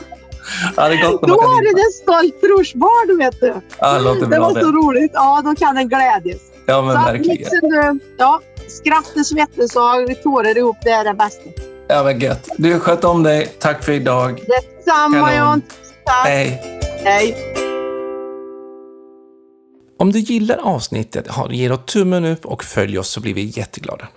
[0.76, 1.82] ja, det är gott Då är det lita.
[1.82, 3.54] en stolt brorsbarn, vet du.
[3.80, 4.78] Ja, det låter Det bra var så det.
[4.78, 5.12] roligt.
[5.14, 6.42] Ja, då kan den glädjas.
[6.66, 7.38] Ja, men Så verkligen.
[7.38, 11.42] liksom, eh, ja, skratt, svettas och tårar ihop, det är det bästa.
[11.88, 12.50] Ja, men gött.
[12.58, 13.48] Du, sköt om dig.
[13.60, 14.42] Tack för idag.
[14.48, 15.34] Detsamma.
[15.36, 15.62] Jan.
[16.06, 16.28] Tack.
[16.28, 16.62] Hej.
[17.04, 17.36] Hej.
[20.00, 24.08] Om du gillar avsnittet, ge då tummen upp och följ oss så blir vi jätteglada.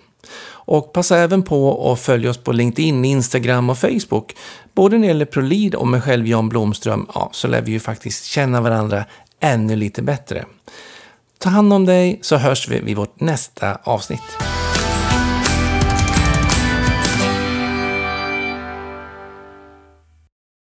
[0.45, 4.37] Och passa även på att följa oss på LinkedIn, Instagram och Facebook.
[4.75, 7.81] Både när det gäller Prolid och mig själv Jan Blomström, ja, så lär vi ju
[7.81, 9.05] faktiskt känna varandra
[9.41, 10.45] ännu lite bättre.
[11.39, 14.52] Ta hand om dig så hörs vi vid vårt nästa avsnitt.